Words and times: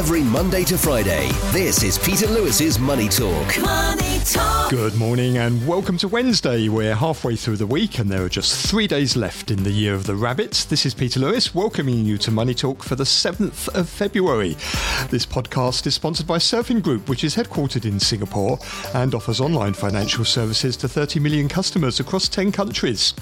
every 0.00 0.22
Monday 0.22 0.64
to 0.64 0.78
Friday. 0.78 1.28
This 1.52 1.82
is 1.82 1.98
Peter 1.98 2.26
Lewis's 2.26 2.78
Money 2.78 3.06
Talk. 3.06 3.60
Money 3.60 4.18
Talk. 4.24 4.70
Good 4.70 4.94
morning 4.94 5.36
and 5.36 5.66
welcome 5.68 5.98
to 5.98 6.08
Wednesday. 6.08 6.70
We're 6.70 6.94
halfway 6.94 7.36
through 7.36 7.58
the 7.58 7.66
week 7.66 7.98
and 7.98 8.08
there 8.08 8.24
are 8.24 8.30
just 8.30 8.66
three 8.66 8.86
days 8.86 9.14
left 9.14 9.50
in 9.50 9.62
the 9.62 9.70
year 9.70 9.92
of 9.92 10.06
the 10.06 10.14
rabbits. 10.14 10.64
This 10.64 10.86
is 10.86 10.94
Peter 10.94 11.20
Lewis 11.20 11.54
welcoming 11.54 12.06
you 12.06 12.16
to 12.16 12.30
Money 12.30 12.54
Talk 12.54 12.82
for 12.82 12.96
the 12.96 13.04
7th 13.04 13.68
of 13.74 13.90
February. 13.90 14.54
This 15.10 15.26
podcast 15.26 15.86
is 15.86 15.96
sponsored 15.96 16.26
by 16.26 16.38
Surfin 16.38 16.82
Group, 16.82 17.10
which 17.10 17.22
is 17.22 17.36
headquartered 17.36 17.84
in 17.84 18.00
Singapore 18.00 18.58
and 18.94 19.14
offers 19.14 19.38
online 19.38 19.74
financial 19.74 20.24
services 20.24 20.78
to 20.78 20.88
30 20.88 21.20
million 21.20 21.46
customers 21.46 22.00
across 22.00 22.26
10 22.26 22.52
countries. 22.52 23.12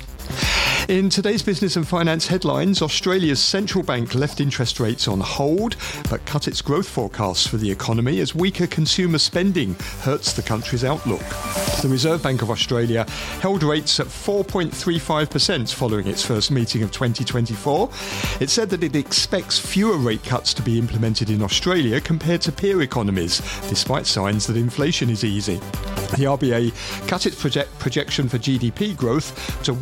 In 0.88 1.10
today's 1.10 1.42
business 1.42 1.76
and 1.76 1.86
finance 1.86 2.28
headlines, 2.28 2.80
Australia's 2.80 3.42
central 3.42 3.84
bank 3.84 4.14
left 4.14 4.40
interest 4.40 4.80
rates 4.80 5.06
on 5.06 5.20
hold 5.20 5.76
but 6.08 6.24
cut 6.24 6.48
its 6.48 6.62
growth 6.62 6.88
forecasts 6.88 7.46
for 7.46 7.58
the 7.58 7.70
economy 7.70 8.20
as 8.20 8.34
weaker 8.34 8.66
consumer 8.66 9.18
spending 9.18 9.74
hurts 10.00 10.32
the 10.32 10.40
country's 10.40 10.84
outlook. 10.84 11.20
The 11.82 11.88
Reserve 11.90 12.22
Bank 12.22 12.40
of 12.40 12.50
Australia 12.50 13.04
held 13.40 13.62
rates 13.62 14.00
at 14.00 14.06
4.35% 14.06 15.74
following 15.74 16.06
its 16.06 16.24
first 16.24 16.50
meeting 16.50 16.82
of 16.82 16.90
2024. 16.90 17.90
It 18.40 18.48
said 18.48 18.70
that 18.70 18.82
it 18.82 18.96
expects 18.96 19.58
fewer 19.58 19.98
rate 19.98 20.24
cuts 20.24 20.54
to 20.54 20.62
be 20.62 20.78
implemented 20.78 21.28
in 21.28 21.42
Australia 21.42 22.00
compared 22.00 22.40
to 22.42 22.52
peer 22.52 22.80
economies, 22.80 23.42
despite 23.68 24.06
signs 24.06 24.46
that 24.46 24.56
inflation 24.56 25.10
is 25.10 25.22
easing. 25.22 25.60
The 26.16 26.24
RBA 26.24 27.06
cut 27.06 27.26
its 27.26 27.38
project 27.38 27.78
projection 27.78 28.30
for 28.30 28.38
GDP 28.38 28.96
growth 28.96 29.62
to 29.64 29.74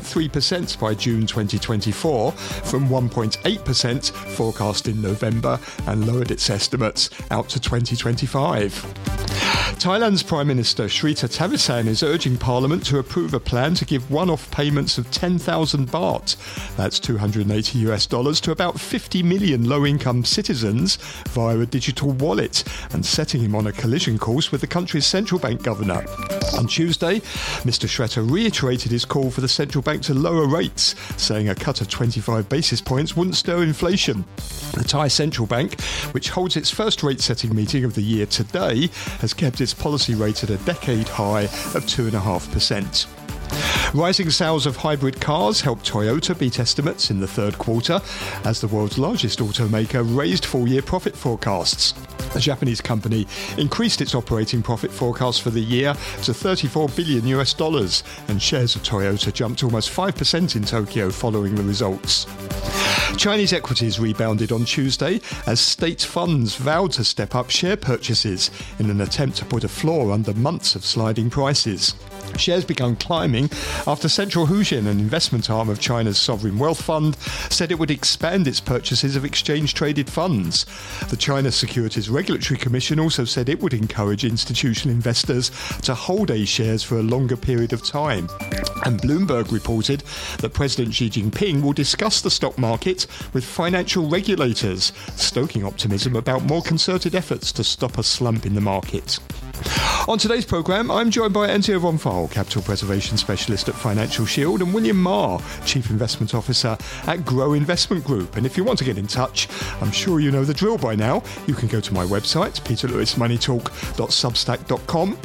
1.3% 0.00 0.80
by 0.80 0.94
June 0.94 1.26
2024 1.26 2.32
from 2.32 2.88
1.8% 2.88 4.10
forecast 4.10 4.88
in 4.88 5.02
November 5.02 5.58
and 5.86 6.06
lowered 6.06 6.30
its 6.30 6.48
estimates 6.48 7.10
out 7.30 7.48
to 7.50 7.60
2025. 7.60 9.31
Thailand's 9.82 10.22
Prime 10.22 10.46
Minister 10.46 10.84
Srettha 10.84 11.28
Thavisin 11.28 11.88
is 11.88 12.04
urging 12.04 12.36
Parliament 12.36 12.86
to 12.86 13.00
approve 13.00 13.34
a 13.34 13.40
plan 13.40 13.74
to 13.74 13.84
give 13.84 14.12
one-off 14.12 14.48
payments 14.52 14.96
of 14.96 15.10
10,000 15.10 15.88
baht, 15.88 16.36
that's 16.76 17.00
280 17.00 17.80
US 17.90 18.06
dollars, 18.06 18.40
to 18.42 18.52
about 18.52 18.78
50 18.78 19.24
million 19.24 19.68
low-income 19.68 20.24
citizens 20.24 20.98
via 21.30 21.58
a 21.58 21.66
digital 21.66 22.12
wallet, 22.12 22.62
and 22.92 23.04
setting 23.04 23.40
him 23.40 23.56
on 23.56 23.66
a 23.66 23.72
collision 23.72 24.20
course 24.20 24.52
with 24.52 24.60
the 24.60 24.68
country's 24.68 25.04
central 25.04 25.40
bank 25.40 25.64
governor. 25.64 26.04
On 26.56 26.68
Tuesday, 26.68 27.18
Mr. 27.64 27.88
Srettha 27.88 28.22
reiterated 28.30 28.92
his 28.92 29.04
call 29.04 29.32
for 29.32 29.40
the 29.40 29.48
central 29.48 29.82
bank 29.82 30.02
to 30.02 30.14
lower 30.14 30.46
rates, 30.46 30.94
saying 31.16 31.48
a 31.48 31.56
cut 31.56 31.80
of 31.80 31.88
25 31.88 32.48
basis 32.48 32.80
points 32.80 33.16
wouldn't 33.16 33.34
stir 33.34 33.64
inflation. 33.64 34.24
The 34.74 34.84
Thai 34.84 35.08
central 35.08 35.48
bank, 35.48 35.80
which 36.12 36.30
holds 36.30 36.56
its 36.56 36.70
first 36.70 37.02
rate-setting 37.02 37.52
meeting 37.52 37.82
of 37.84 37.96
the 37.96 38.00
year 38.00 38.26
today, 38.26 38.88
has 39.18 39.34
kept 39.34 39.60
its 39.60 39.71
policy 39.74 40.14
rate 40.14 40.44
at 40.44 40.50
a 40.50 40.58
decade 40.58 41.08
high 41.08 41.42
of 41.42 41.84
2.5%. 41.86 43.21
Rising 43.94 44.30
sales 44.30 44.64
of 44.64 44.76
hybrid 44.76 45.20
cars 45.20 45.60
helped 45.60 45.86
Toyota 45.86 46.38
beat 46.38 46.58
estimates 46.58 47.10
in 47.10 47.20
the 47.20 47.26
third 47.26 47.58
quarter 47.58 48.00
as 48.44 48.60
the 48.60 48.68
world's 48.68 48.98
largest 48.98 49.40
automaker 49.40 50.02
raised 50.16 50.46
full 50.46 50.66
year 50.66 50.80
profit 50.80 51.14
forecasts. 51.14 51.92
The 52.32 52.40
Japanese 52.40 52.80
company 52.80 53.26
increased 53.58 54.00
its 54.00 54.14
operating 54.14 54.62
profit 54.62 54.90
forecast 54.90 55.42
for 55.42 55.50
the 55.50 55.60
year 55.60 55.92
to 56.22 56.32
34 56.32 56.88
billion 56.90 57.26
US 57.26 57.52
dollars, 57.52 58.02
and 58.28 58.40
shares 58.40 58.74
of 58.74 58.82
Toyota 58.82 59.30
jumped 59.30 59.62
almost 59.62 59.90
5% 59.90 60.56
in 60.56 60.64
Tokyo 60.64 61.10
following 61.10 61.54
the 61.54 61.62
results. 61.62 62.26
Chinese 63.18 63.52
equities 63.52 64.00
rebounded 64.00 64.52
on 64.52 64.64
Tuesday 64.64 65.20
as 65.46 65.60
state 65.60 66.00
funds 66.00 66.56
vowed 66.56 66.92
to 66.92 67.04
step 67.04 67.34
up 67.34 67.50
share 67.50 67.76
purchases 67.76 68.50
in 68.78 68.88
an 68.88 69.02
attempt 69.02 69.36
to 69.36 69.44
put 69.44 69.64
a 69.64 69.68
floor 69.68 70.12
under 70.12 70.32
months 70.32 70.74
of 70.74 70.84
sliding 70.84 71.28
prices. 71.28 71.94
Shares 72.38 72.64
began 72.64 72.96
climbing 72.96 73.50
after 73.86 74.08
Central 74.08 74.46
Huijin, 74.46 74.86
an 74.86 74.98
investment 74.98 75.50
arm 75.50 75.68
of 75.68 75.80
China's 75.80 76.18
sovereign 76.18 76.58
wealth 76.58 76.82
fund, 76.82 77.16
said 77.50 77.70
it 77.70 77.78
would 77.78 77.90
expand 77.90 78.46
its 78.46 78.60
purchases 78.60 79.16
of 79.16 79.24
exchange 79.24 79.74
traded 79.74 80.08
funds. 80.08 80.66
The 81.08 81.16
China 81.16 81.52
Securities 81.52 82.10
Regulatory 82.10 82.58
Commission 82.58 82.98
also 82.98 83.24
said 83.24 83.48
it 83.48 83.60
would 83.60 83.74
encourage 83.74 84.24
institutional 84.24 84.94
investors 84.94 85.50
to 85.82 85.94
hold 85.94 86.30
A 86.30 86.44
shares 86.44 86.82
for 86.82 86.98
a 86.98 87.02
longer 87.02 87.36
period 87.36 87.72
of 87.72 87.84
time. 87.84 88.28
And 88.84 89.00
Bloomberg 89.00 89.52
reported 89.52 90.00
that 90.38 90.52
President 90.52 90.94
Xi 90.94 91.10
Jinping 91.10 91.62
will 91.62 91.72
discuss 91.72 92.20
the 92.20 92.30
stock 92.30 92.58
market 92.58 93.06
with 93.32 93.44
financial 93.44 94.08
regulators, 94.08 94.92
stoking 95.16 95.64
optimism 95.64 96.16
about 96.16 96.44
more 96.44 96.62
concerted 96.62 97.14
efforts 97.14 97.52
to 97.52 97.64
stop 97.64 97.98
a 97.98 98.02
slump 98.02 98.46
in 98.46 98.54
the 98.54 98.60
market. 98.60 99.18
On 100.08 100.18
today's 100.18 100.44
programme, 100.44 100.90
I'm 100.90 101.10
joined 101.10 101.32
by 101.32 101.48
Enzio 101.48 101.80
von 101.80 101.98
Pfeil, 101.98 102.30
Capital 102.30 102.62
Preservation 102.62 103.16
Specialist 103.16 103.68
at 103.68 103.74
Financial 103.74 104.26
Shield, 104.26 104.62
and 104.62 104.74
William 104.74 105.00
Ma, 105.00 105.40
Chief 105.64 105.88
Investment 105.90 106.34
Officer 106.34 106.76
at 107.06 107.24
Grow 107.24 107.52
Investment 107.52 108.04
Group. 108.04 108.36
And 108.36 108.44
if 108.44 108.56
you 108.56 108.64
want 108.64 108.78
to 108.80 108.84
get 108.84 108.98
in 108.98 109.06
touch, 109.06 109.48
I'm 109.80 109.90
sure 109.90 110.20
you 110.20 110.30
know 110.30 110.44
the 110.44 110.54
drill 110.54 110.78
by 110.78 110.94
now. 110.94 111.22
You 111.46 111.54
can 111.54 111.68
go 111.68 111.80
to 111.80 111.94
my 111.94 112.04
website, 112.04 112.60
peterlewismoneytalk.substack.com, 112.62 115.18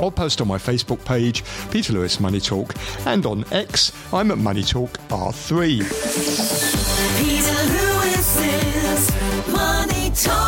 or 0.00 0.12
post 0.12 0.40
on 0.40 0.48
my 0.48 0.58
Facebook 0.58 1.04
page, 1.04 1.44
Peter 1.70 1.92
Lewis 1.92 2.18
Money 2.20 2.40
Talk, 2.40 2.74
and 3.06 3.26
on 3.26 3.44
X, 3.52 3.92
I'm 4.12 4.30
at 4.30 4.38
Money 4.38 4.62
Talk 4.62 4.92
R3. 5.08 5.80
Peter 7.18 7.66
Money 9.52 10.10
Talk. 10.10 10.45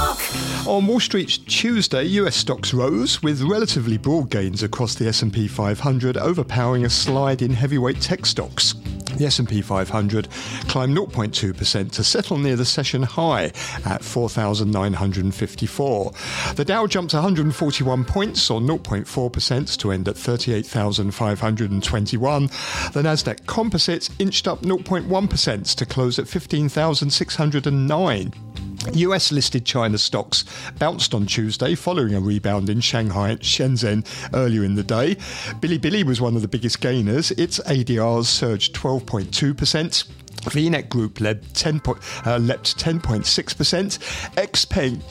On 0.69 0.87
Wall 0.87 1.01
Street 1.01 1.41
Tuesday, 1.47 2.05
US 2.05 2.37
stocks 2.37 2.73
rose 2.75 3.23
with 3.23 3.41
relatively 3.41 3.97
broad 3.97 4.29
gains 4.29 4.63
across 4.63 4.95
the 4.95 5.09
S&P 5.09 5.49
500, 5.49 6.19
overpowering 6.19 6.85
a 6.85 6.91
slide 6.91 7.41
in 7.41 7.53
heavyweight 7.53 8.03
tech 8.03 8.27
stocks. 8.27 8.75
The 9.17 9.25
S&P 9.25 9.63
500 9.63 10.29
climbed 10.69 10.95
0.2% 10.95 11.91
to 11.93 12.05
settle 12.05 12.37
near 12.37 12.55
the 12.55 12.67
session 12.67 13.03
high 13.03 13.45
at 13.87 14.05
4,954. 14.05 16.13
The 16.55 16.65
Dow 16.67 16.87
jumped 16.87 17.15
141 17.15 18.05
points 18.05 18.51
or 18.51 18.61
0.4% 18.61 19.79
to 19.79 19.91
end 19.91 20.07
at 20.07 20.19
38,521. 20.19 22.43
The 22.43 23.03
Nasdaq 23.03 23.47
Composite 23.47 24.11
inched 24.19 24.47
up 24.47 24.61
0.1% 24.61 25.77
to 25.77 25.87
close 25.87 26.19
at 26.19 26.29
15,609. 26.29 28.35
US 28.95 29.33
listed 29.33 29.65
China 29.65 29.99
stocks 29.99 30.45
bounced 30.79 31.15
on 31.15 31.27
Tuesday 31.27 31.75
following 31.75 32.15
a 32.15 32.21
rebound 32.21 32.69
in 32.69 32.81
Shanghai 32.81 33.31
and 33.31 33.41
Shenzhen 33.41 34.07
earlier 34.35 34.65
in 34.65 34.75
the 34.75 34.83
day. 34.83 35.15
Bilibili 35.61 36.05
was 36.05 36.21
one 36.21 36.37
of 36.37 36.43
the 36.43 36.49
biggest 36.49 36.81
gainers. 36.81 37.31
Its 37.33 37.59
ADRs 37.61 38.27
surged 38.27 38.75
12.2%. 38.75 40.09
VNet 40.49 40.89
Group 40.89 41.21
led 41.21 41.43
10 41.55 41.81
po- 41.81 41.99
uh, 42.25 42.39
leapt 42.39 42.79
10.6%. 42.79 43.99
XPeng 44.37 45.03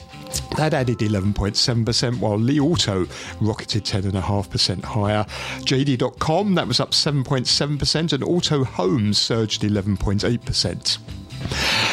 that 0.56 0.74
added 0.74 0.98
11.7%, 0.98 2.18
while 2.18 2.38
Li 2.38 2.60
Auto 2.60 3.06
rocketed 3.40 3.84
10.5% 3.84 4.84
higher. 4.84 5.24
JD.com, 5.60 6.54
that 6.54 6.68
was 6.68 6.80
up 6.80 6.90
7.7%, 6.90 8.12
and 8.12 8.24
Auto 8.24 8.64
Homes 8.64 9.18
surged 9.18 9.62
11.8%. 9.62 11.17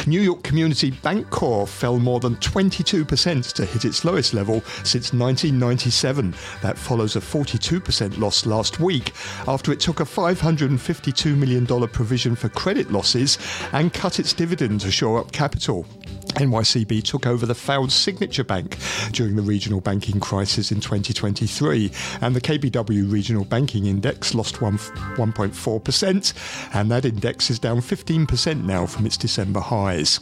New 0.08 0.22
York 0.22 0.44
Community 0.44 0.92
Bank 0.92 1.30
Corp 1.30 1.68
fell 1.68 1.98
more 1.98 2.20
than 2.20 2.36
22% 2.36 3.54
to 3.54 3.66
hit 3.66 3.86
its 3.86 4.06
lowest 4.06 4.34
level 4.34 4.62
since 4.84 5.14
1997. 5.14 6.36
That 6.62 6.78
follows 6.78 7.16
a 7.16 7.20
42% 7.20 8.20
loss 8.20 8.46
last 8.46 8.80
week 8.80 9.14
after 9.48 9.72
it 9.72 9.80
took 9.80 10.00
a 10.00 10.06
$552 10.06 11.38
million 11.38 11.66
provision 11.88 12.36
for 12.36 12.50
credit 12.50 12.92
losses 12.92 13.38
and 13.74 13.94
cut 13.94 14.20
its 14.20 14.34
dividend 14.34 14.82
to 14.82 14.92
shore 14.92 15.20
up 15.20 15.32
capital. 15.32 15.86
NYCB 16.36 17.04
took 17.04 17.26
over 17.26 17.46
the 17.46 17.56
failed 17.56 17.92
Signature 17.92 18.44
Bank 18.44 18.78
during 19.12 19.36
the 19.36 19.42
regional 19.42 19.82
banking 19.82 20.20
crisis 20.20 20.72
in 20.72 20.82
2023, 20.82 21.92
and 22.22 22.36
the 22.36 22.42
KBW 22.42 23.12
Regional 23.12 23.46
Banking 23.46 23.86
Index 23.86 24.36
lost 24.36 24.56
1.4%, 24.56 26.34
and 26.74 26.92
that 26.92 27.06
index 27.06 27.50
is 27.50 27.60
down 27.60 27.78
15% 27.78 28.64
now 28.64 28.86
from 28.86 29.06
its 29.06 29.18
December 29.18 29.60
highs. 29.60 30.20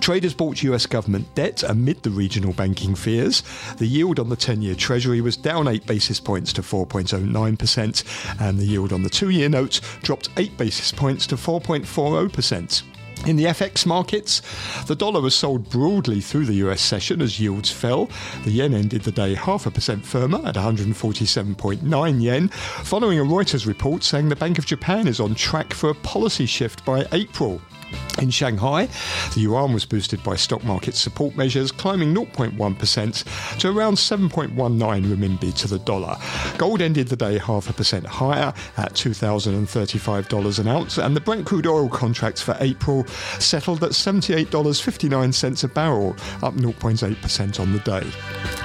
Traders 0.00 0.34
bought 0.34 0.62
US 0.62 0.86
government 0.86 1.32
debt 1.34 1.62
amid 1.62 2.02
the 2.02 2.10
regional 2.10 2.52
banking 2.52 2.94
fears. 2.94 3.42
The 3.78 3.86
yield 3.86 4.18
on 4.18 4.28
the 4.28 4.36
10 4.36 4.62
year 4.62 4.74
Treasury 4.74 5.20
was 5.20 5.36
down 5.36 5.68
8 5.68 5.86
basis 5.86 6.20
points 6.20 6.52
to 6.54 6.62
4.09%, 6.62 8.40
and 8.40 8.58
the 8.58 8.64
yield 8.64 8.92
on 8.92 9.02
the 9.02 9.10
two 9.10 9.30
year 9.30 9.48
note 9.48 9.80
dropped 10.02 10.28
8 10.36 10.56
basis 10.56 10.92
points 10.92 11.26
to 11.28 11.36
4.40%. 11.36 12.95
In 13.26 13.34
the 13.34 13.46
FX 13.46 13.84
markets, 13.86 14.40
the 14.86 14.94
dollar 14.94 15.20
was 15.20 15.34
sold 15.34 15.68
broadly 15.68 16.20
through 16.20 16.46
the 16.46 16.54
US 16.66 16.80
session 16.80 17.20
as 17.20 17.40
yields 17.40 17.72
fell. 17.72 18.08
The 18.44 18.52
yen 18.52 18.72
ended 18.72 19.02
the 19.02 19.10
day 19.10 19.34
half 19.34 19.66
a 19.66 19.70
percent 19.72 20.06
firmer 20.06 20.46
at 20.46 20.54
147.9 20.54 22.22
yen, 22.22 22.48
following 22.84 23.18
a 23.18 23.24
Reuters 23.24 23.66
report 23.66 24.04
saying 24.04 24.28
the 24.28 24.36
Bank 24.36 24.58
of 24.58 24.66
Japan 24.66 25.08
is 25.08 25.18
on 25.18 25.34
track 25.34 25.74
for 25.74 25.90
a 25.90 25.94
policy 25.96 26.46
shift 26.46 26.84
by 26.84 27.04
April. 27.10 27.60
In 28.18 28.30
Shanghai, 28.30 28.88
the 29.34 29.40
yuan 29.40 29.74
was 29.74 29.84
boosted 29.84 30.22
by 30.24 30.36
stock 30.36 30.64
market 30.64 30.94
support 30.94 31.36
measures, 31.36 31.70
climbing 31.70 32.14
0.1% 32.14 33.58
to 33.58 33.68
around 33.68 33.94
7.19 33.94 34.56
renminbi 34.56 35.54
to 35.54 35.68
the 35.68 35.78
dollar. 35.80 36.16
Gold 36.56 36.80
ended 36.80 37.08
the 37.08 37.16
day 37.16 37.36
half 37.36 37.68
a 37.68 37.74
percent 37.74 38.06
higher 38.06 38.54
at 38.78 38.94
$2,035 38.94 40.58
an 40.58 40.68
ounce, 40.68 40.96
and 40.96 41.14
the 41.14 41.20
Brent 41.20 41.44
crude 41.44 41.66
oil 41.66 41.90
contracts 41.90 42.40
for 42.40 42.56
April 42.60 43.06
settled 43.38 43.84
at 43.84 43.90
$78.59 43.90 45.64
a 45.64 45.68
barrel, 45.68 46.16
up 46.42 46.54
0.8% 46.54 47.60
on 47.60 47.72
the 47.72 47.78
day. 47.80 48.06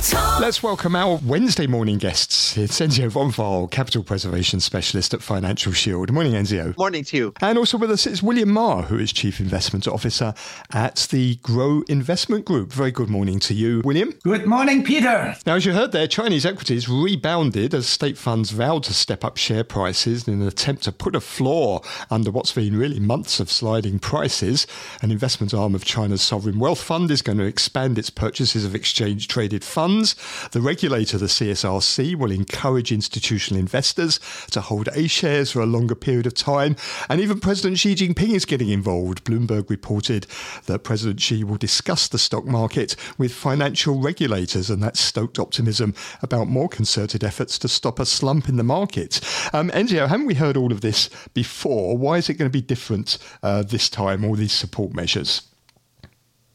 Let's 0.00 0.62
welcome 0.62 0.96
our 0.96 1.20
Wednesday 1.26 1.66
morning 1.66 1.98
guests. 1.98 2.56
It's 2.56 2.80
Enzio 2.80 3.10
von 3.10 3.30
Pfeil, 3.30 3.70
Capital 3.70 4.02
Preservation 4.02 4.58
Specialist 4.58 5.12
at 5.12 5.20
Financial 5.20 5.74
Shield. 5.74 6.10
Morning, 6.10 6.32
Enzio. 6.32 6.74
Morning 6.78 7.04
to 7.04 7.16
you. 7.18 7.34
And 7.42 7.58
also 7.58 7.76
with 7.76 7.90
us 7.90 8.06
is 8.06 8.22
William 8.22 8.50
Ma, 8.50 8.80
who 8.80 8.96
is 8.96 9.12
Chief 9.12 9.40
Investment 9.40 9.86
Officer 9.86 10.32
at 10.72 11.06
the 11.10 11.36
Grow 11.42 11.82
Investment 11.86 12.46
Group. 12.46 12.72
Very 12.72 12.90
good 12.90 13.10
morning 13.10 13.40
to 13.40 13.52
you, 13.52 13.82
William. 13.84 14.14
Good 14.24 14.46
morning, 14.46 14.82
Peter. 14.82 15.36
Now, 15.44 15.56
as 15.56 15.66
you 15.66 15.74
heard 15.74 15.92
there, 15.92 16.06
Chinese 16.06 16.46
equities 16.46 16.88
rebounded 16.88 17.74
as 17.74 17.86
state 17.86 18.16
funds 18.16 18.52
vowed 18.52 18.84
to 18.84 18.94
step 18.94 19.22
up 19.22 19.36
share 19.36 19.64
prices 19.64 20.26
in 20.26 20.40
an 20.40 20.48
attempt 20.48 20.84
to 20.84 20.92
put 20.92 21.14
a 21.14 21.20
floor 21.20 21.82
under 22.10 22.30
what's 22.30 22.52
been 22.52 22.74
really 22.74 23.00
months 23.00 23.38
of 23.38 23.50
sliding 23.50 23.98
prices. 23.98 24.66
An 25.02 25.10
investment 25.10 25.52
arm 25.52 25.74
of 25.74 25.84
China's 25.84 26.22
sovereign 26.22 26.58
wealth 26.58 26.82
fund 26.82 27.10
is 27.10 27.20
going 27.20 27.36
to 27.36 27.44
expand 27.44 27.98
its 27.98 28.08
purchases 28.08 28.64
of 28.64 28.74
exchange 28.74 29.28
traded 29.28 29.62
funds. 29.62 29.89
The 29.98 30.60
regulator, 30.60 31.18
the 31.18 31.26
CSRC, 31.26 32.14
will 32.14 32.30
encourage 32.30 32.92
institutional 32.92 33.58
investors 33.58 34.20
to 34.52 34.60
hold 34.60 34.88
A 34.94 35.08
shares 35.08 35.52
for 35.52 35.60
a 35.60 35.66
longer 35.66 35.94
period 35.94 36.26
of 36.26 36.34
time. 36.34 36.76
And 37.08 37.20
even 37.20 37.40
President 37.40 37.78
Xi 37.78 37.94
Jinping 37.94 38.34
is 38.34 38.44
getting 38.44 38.68
involved. 38.68 39.24
Bloomberg 39.24 39.68
reported 39.68 40.26
that 40.66 40.84
President 40.84 41.20
Xi 41.20 41.44
will 41.44 41.56
discuss 41.56 42.08
the 42.08 42.18
stock 42.18 42.44
market 42.44 42.94
with 43.18 43.32
financial 43.32 44.00
regulators, 44.00 44.70
and 44.70 44.82
that 44.82 44.96
stoked 44.96 45.38
optimism 45.38 45.94
about 46.22 46.46
more 46.46 46.68
concerted 46.68 47.24
efforts 47.24 47.58
to 47.58 47.68
stop 47.68 47.98
a 47.98 48.06
slump 48.06 48.48
in 48.48 48.56
the 48.56 48.64
market. 48.64 49.20
Um, 49.52 49.70
Enzio, 49.70 50.08
haven't 50.08 50.26
we 50.26 50.34
heard 50.34 50.56
all 50.56 50.72
of 50.72 50.80
this 50.80 51.10
before? 51.34 51.98
Why 51.98 52.18
is 52.18 52.28
it 52.28 52.34
going 52.34 52.50
to 52.50 52.52
be 52.52 52.62
different 52.62 53.18
uh, 53.42 53.62
this 53.62 53.88
time, 53.88 54.24
all 54.24 54.34
these 54.34 54.52
support 54.52 54.94
measures? 54.94 55.49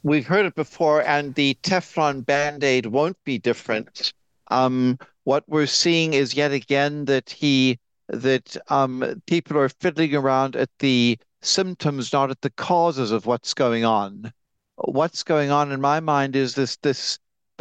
We've 0.05 0.27
heard 0.27 0.45
it 0.45 0.53
before, 0.53 1.01
and 1.01 1.33
the 1.33 1.57
Teflon 1.63 2.23
band 2.27 2.63
aid 2.63 2.85
won't 2.85 3.17
be 3.23 3.39
different. 3.39 4.13
Um, 4.49 4.99
what 5.23 5.43
we're 5.47 5.65
seeing 5.65 6.13
is 6.13 6.35
yet 6.35 6.51
again 6.51 7.05
that 7.05 7.31
he 7.31 7.79
that 8.09 8.55
um, 8.69 9.23
people 9.25 9.57
are 9.57 9.67
fiddling 9.67 10.13
around 10.13 10.55
at 10.55 10.69
the 10.77 11.17
symptoms, 11.41 12.13
not 12.13 12.29
at 12.29 12.41
the 12.41 12.51
causes 12.51 13.11
of 13.11 13.25
what's 13.25 13.55
going 13.55 13.83
on. 13.83 14.31
What's 14.75 15.23
going 15.23 15.49
on 15.49 15.71
in 15.71 15.81
my 15.81 15.99
mind 16.01 16.35
is 16.35 16.53
this 16.53 16.75
this 16.83 17.17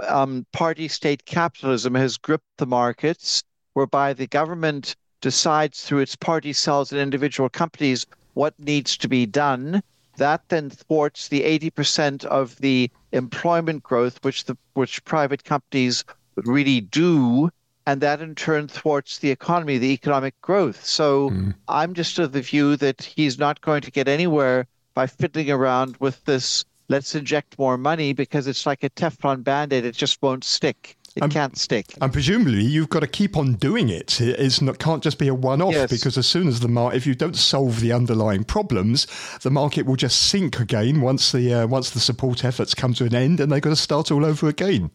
um, 0.07 0.45
party 0.53 0.87
state 0.87 1.25
capitalism 1.25 1.95
has 1.95 2.19
gripped 2.19 2.59
the 2.59 2.67
markets, 2.67 3.43
whereby 3.73 4.13
the 4.13 4.27
government 4.27 4.97
decides 5.23 5.83
through 5.83 6.01
its 6.01 6.15
party 6.15 6.53
cells 6.53 6.93
and 6.93 7.01
individual 7.01 7.49
companies 7.49 8.05
what 8.35 8.53
needs 8.61 8.99
to 8.99 9.09
be 9.09 9.25
done. 9.25 9.83
That 10.17 10.43
then 10.49 10.71
thwarts 10.71 11.29
the 11.29 11.43
80% 11.43 12.25
of 12.25 12.57
the 12.57 12.91
employment 13.13 13.83
growth 13.83 14.19
which 14.23 14.45
the 14.45 14.57
which 14.75 15.05
private 15.05 15.45
companies 15.45 16.05
really 16.37 16.81
do, 16.81 17.51
and 17.87 18.01
that 18.01 18.21
in 18.21 18.35
turn 18.35 18.69
thwarts 18.69 19.19
the 19.19 19.31
economy, 19.31 19.79
the 19.79 19.93
economic 19.93 20.41
growth. 20.41 20.85
So 20.85 21.31
hmm. 21.31 21.51
I'm 21.69 21.95
just 21.95 22.19
of 22.19 22.33
the 22.33 22.43
view 22.43 22.77
that 22.77 23.03
he's 23.03 23.39
not 23.39 23.61
going 23.61 23.83
to 23.83 23.91
get 23.91 24.09
anywhere 24.09 24.67
by 24.95 25.07
fiddling 25.07 25.51
around 25.51 25.97
with 25.99 26.25
this. 26.25 26.65
Let's 26.89 27.15
inject 27.15 27.59
more 27.59 27.79
money 27.79 28.13
because 28.13 28.47
it's 28.47 28.67
like 28.67 28.85
a 28.85 28.91
Teflon 28.91 29.43
band-aid; 29.43 29.85
it 29.85 29.95
just 29.95 30.21
won't 30.21 30.45
stick. 30.45 30.97
It 31.17 31.23
Um, 31.23 31.31
can't 31.31 31.57
stick. 31.57 31.95
And 32.01 32.13
presumably, 32.13 32.65
you've 32.65 32.89
got 32.89 33.01
to 33.01 33.07
keep 33.07 33.37
on 33.37 33.55
doing 33.55 33.89
it. 33.89 34.21
It 34.21 34.37
is 34.41 34.61
not, 34.61 34.81
can't 34.81 35.01
just 35.01 35.17
be 35.17 35.29
a 35.29 35.35
one-off 35.35 35.73
Yes. 35.73 35.89
because 35.91 36.19
as 36.19 36.27
soon 36.27 36.49
as 36.49 36.59
the 36.59 36.67
market, 36.69 36.97
if 36.97 37.07
you 37.07 37.15
don't 37.15 37.37
solve 37.37 37.79
the 37.81 37.93
underlying 37.93 38.43
problems, 38.43 39.07
the 39.43 39.51
market 39.51 39.87
will 39.87 39.95
just 39.95 40.25
sink 40.25 40.59
again 40.59 41.01
once 41.01 41.31
the 41.31 41.55
uh, 41.55 41.67
once 41.69 41.91
the 41.91 42.01
support 42.01 42.45
efforts 42.45 42.75
come 42.75 42.95
to 42.95 43.05
an 43.05 43.15
end, 43.15 43.39
and 43.39 43.53
they've 43.53 43.63
got 43.63 43.71
to 43.71 43.77
start 43.77 44.11
all 44.11 44.25
over 44.25 44.49
again. 44.49 44.91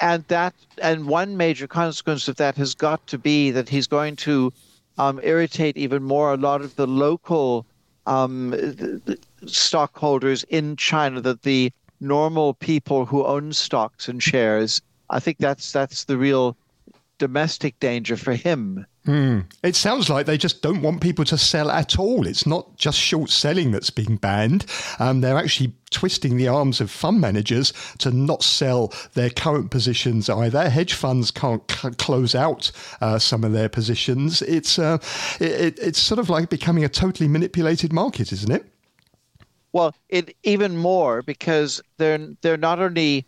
and 0.00 0.24
that 0.28 0.54
and 0.80 1.06
one 1.06 1.36
major 1.36 1.66
consequence 1.66 2.28
of 2.28 2.36
that 2.36 2.56
has 2.56 2.74
got 2.74 3.04
to 3.08 3.18
be 3.18 3.50
that 3.50 3.68
he's 3.68 3.86
going 3.88 4.14
to 4.16 4.52
um, 4.98 5.18
irritate 5.24 5.76
even 5.76 6.02
more 6.04 6.32
a 6.32 6.36
lot 6.36 6.60
of 6.60 6.76
the 6.76 6.86
local 6.86 7.66
um, 8.06 8.54
stockholders 9.46 10.44
in 10.44 10.76
China, 10.76 11.20
that 11.20 11.42
the 11.42 11.72
normal 12.00 12.54
people 12.54 13.06
who 13.06 13.24
own 13.24 13.52
stocks 13.52 14.08
and 14.08 14.22
shares. 14.22 14.80
I 15.12 15.20
think 15.20 15.38
that's 15.38 15.70
that's 15.72 16.04
the 16.04 16.16
real 16.18 16.56
domestic 17.18 17.78
danger 17.78 18.16
for 18.16 18.34
him. 18.34 18.84
It 19.64 19.74
sounds 19.74 20.08
like 20.08 20.26
they 20.26 20.38
just 20.38 20.62
don't 20.62 20.80
want 20.80 21.00
people 21.00 21.24
to 21.24 21.36
sell 21.36 21.70
at 21.72 21.98
all. 21.98 22.24
It's 22.26 22.46
not 22.46 22.76
just 22.76 22.98
short 22.98 23.30
selling 23.30 23.72
that's 23.72 23.90
being 23.90 24.16
banned. 24.16 24.64
Um, 25.00 25.20
they're 25.20 25.36
actually 25.36 25.74
twisting 25.90 26.36
the 26.36 26.46
arms 26.46 26.80
of 26.80 26.88
fund 26.88 27.20
managers 27.20 27.72
to 27.98 28.12
not 28.12 28.44
sell 28.44 28.92
their 29.14 29.28
current 29.30 29.72
positions 29.72 30.30
either. 30.30 30.68
Hedge 30.70 30.94
funds 30.94 31.32
can't 31.32 31.68
c- 31.70 31.90
close 31.98 32.34
out 32.36 32.70
uh, 33.00 33.18
some 33.18 33.42
of 33.42 33.52
their 33.52 33.68
positions. 33.68 34.40
It's 34.42 34.78
uh, 34.78 34.98
it, 35.40 35.50
it- 35.50 35.78
it's 35.80 35.98
sort 35.98 36.20
of 36.20 36.30
like 36.30 36.48
becoming 36.48 36.84
a 36.84 36.88
totally 36.88 37.28
manipulated 37.28 37.92
market, 37.92 38.32
isn't 38.32 38.52
it? 38.52 38.64
Well, 39.72 39.94
it 40.10 40.36
even 40.44 40.76
more 40.76 41.22
because 41.22 41.80
they're 41.98 42.18
they're 42.42 42.56
not 42.56 42.78
only 42.78 43.26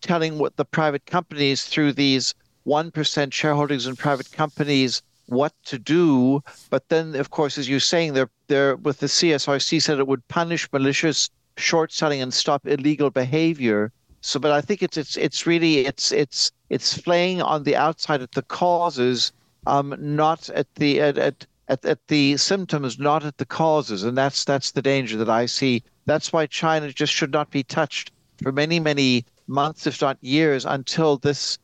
telling 0.00 0.38
what 0.38 0.56
the 0.56 0.64
private 0.64 1.06
companies 1.06 1.64
through 1.64 1.92
these 1.92 2.34
one 2.64 2.90
percent 2.90 3.32
shareholdings 3.32 3.86
in 3.86 3.96
private 3.96 4.30
companies 4.32 5.02
what 5.26 5.52
to 5.64 5.78
do, 5.78 6.42
but 6.70 6.88
then 6.88 7.14
of 7.16 7.30
course, 7.30 7.58
as 7.58 7.68
you're 7.68 7.80
saying, 7.80 8.14
they're 8.14 8.30
they're 8.48 8.76
with 8.76 8.98
the 8.98 9.06
CSRC 9.06 9.82
said 9.82 9.98
it 9.98 10.06
would 10.06 10.26
punish 10.28 10.68
malicious 10.72 11.30
short 11.56 11.92
selling 11.92 12.22
and 12.22 12.32
stop 12.32 12.66
illegal 12.66 13.10
behavior. 13.10 13.92
So, 14.20 14.40
but 14.40 14.52
I 14.52 14.60
think 14.60 14.82
it's 14.82 14.96
it's 14.96 15.16
it's 15.16 15.46
really 15.46 15.86
it's 15.86 16.12
it's 16.12 16.50
it's 16.70 16.98
playing 16.98 17.42
on 17.42 17.64
the 17.64 17.76
outside 17.76 18.22
at 18.22 18.32
the 18.32 18.42
causes, 18.42 19.32
um, 19.66 19.94
not 19.98 20.48
at 20.50 20.72
the 20.76 21.00
at, 21.00 21.18
at 21.18 21.46
at, 21.68 21.84
at 21.84 22.06
the 22.08 22.36
symptoms, 22.36 22.98
not 22.98 23.24
at 23.24 23.38
the 23.38 23.46
causes, 23.46 24.04
and 24.04 24.16
that's 24.16 24.44
that's 24.44 24.72
the 24.72 24.82
danger 24.82 25.16
that 25.16 25.30
I 25.30 25.46
see. 25.46 25.82
That's 26.06 26.32
why 26.32 26.46
China 26.46 26.92
just 26.92 27.12
should 27.12 27.32
not 27.32 27.50
be 27.50 27.64
touched 27.64 28.12
for 28.42 28.52
many 28.52 28.78
many 28.78 29.24
months, 29.46 29.86
if 29.86 30.00
not 30.00 30.18
years, 30.20 30.64
until 30.64 31.18
this 31.18 31.58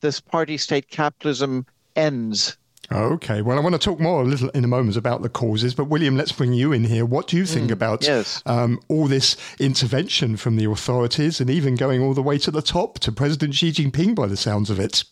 this 0.00 0.20
party 0.20 0.56
state 0.56 0.88
capitalism 0.88 1.64
ends. 1.94 2.56
Okay, 2.92 3.40
well, 3.40 3.56
I 3.56 3.60
want 3.60 3.74
to 3.74 3.78
talk 3.78 4.00
more 4.00 4.22
a 4.22 4.24
little 4.24 4.48
in 4.50 4.64
a 4.64 4.68
moment 4.68 4.96
about 4.96 5.22
the 5.22 5.28
causes, 5.28 5.74
but 5.74 5.84
William, 5.84 6.16
let's 6.16 6.32
bring 6.32 6.52
you 6.52 6.72
in 6.72 6.82
here. 6.82 7.04
What 7.04 7.28
do 7.28 7.36
you 7.36 7.46
think 7.46 7.70
about 7.70 8.02
yes. 8.02 8.42
um, 8.46 8.80
all 8.88 9.06
this 9.06 9.36
intervention 9.60 10.36
from 10.36 10.56
the 10.56 10.64
authorities 10.64 11.40
and 11.40 11.48
even 11.48 11.76
going 11.76 12.02
all 12.02 12.14
the 12.14 12.22
way 12.22 12.36
to 12.38 12.50
the 12.50 12.62
top 12.62 12.98
to 13.00 13.12
President 13.12 13.54
Xi 13.54 13.70
Jinping 13.70 14.16
by 14.16 14.26
the 14.26 14.36
sounds 14.36 14.70
of 14.70 14.80
it? 14.80 15.04